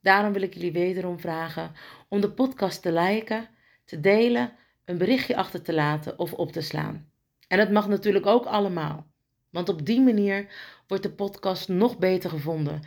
Daarom 0.00 0.32
wil 0.32 0.42
ik 0.42 0.54
jullie 0.54 0.72
wederom 0.72 1.20
vragen 1.20 1.72
om 2.08 2.20
de 2.20 2.30
podcast 2.30 2.82
te 2.82 2.92
liken, 2.92 3.48
te 3.84 4.00
delen, 4.00 4.52
een 4.84 4.98
berichtje 4.98 5.36
achter 5.36 5.62
te 5.62 5.72
laten 5.72 6.18
of 6.18 6.32
op 6.32 6.52
te 6.52 6.60
slaan. 6.60 7.11
En 7.52 7.58
dat 7.58 7.70
mag 7.70 7.88
natuurlijk 7.88 8.26
ook 8.26 8.44
allemaal. 8.44 9.06
Want 9.50 9.68
op 9.68 9.86
die 9.86 10.00
manier 10.00 10.52
wordt 10.86 11.02
de 11.02 11.12
podcast 11.12 11.68
nog 11.68 11.98
beter 11.98 12.30
gevonden 12.30 12.82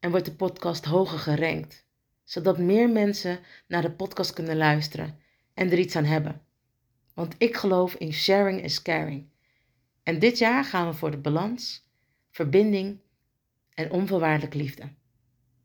en 0.00 0.10
wordt 0.10 0.24
de 0.24 0.34
podcast 0.34 0.84
hoger 0.84 1.18
gerankt, 1.18 1.86
zodat 2.24 2.58
meer 2.58 2.90
mensen 2.90 3.38
naar 3.68 3.82
de 3.82 3.90
podcast 3.90 4.32
kunnen 4.32 4.56
luisteren 4.56 5.18
en 5.54 5.70
er 5.70 5.78
iets 5.78 5.96
aan 5.96 6.04
hebben. 6.04 6.42
Want 7.14 7.34
ik 7.38 7.56
geloof 7.56 7.94
in 7.94 8.12
sharing 8.12 8.62
is 8.62 8.82
caring. 8.82 9.28
En 10.02 10.18
dit 10.18 10.38
jaar 10.38 10.64
gaan 10.64 10.86
we 10.86 10.94
voor 10.94 11.10
de 11.10 11.18
balans, 11.18 11.88
verbinding 12.30 13.00
en 13.70 13.90
onvoorwaardelijke 13.90 14.56
liefde. 14.56 14.92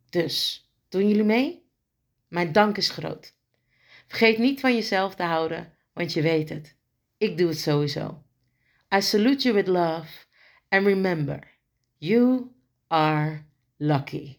Dus, 0.10 0.68
doen 0.88 1.08
jullie 1.08 1.24
mee? 1.24 1.66
Mijn 2.28 2.52
dank 2.52 2.78
is 2.78 2.90
groot. 2.90 3.36
Vergeet 4.08 4.38
niet 4.38 4.60
van 4.60 4.76
jezelf 4.76 5.16
te 5.16 5.24
houden, 5.24 5.74
want 5.94 6.14
je 6.14 6.22
weet 6.22 6.50
het. 6.50 6.78
Ik 7.18 7.38
doe 7.38 7.48
het 7.48 7.60
sowieso. 7.60 8.24
I 8.92 9.00
salute 9.00 9.46
you 9.46 9.56
with 9.56 9.68
love 9.68 10.28
and 10.72 10.86
remember, 10.86 11.42
you 12.00 12.54
are 12.92 13.46
lucky. 13.80 14.39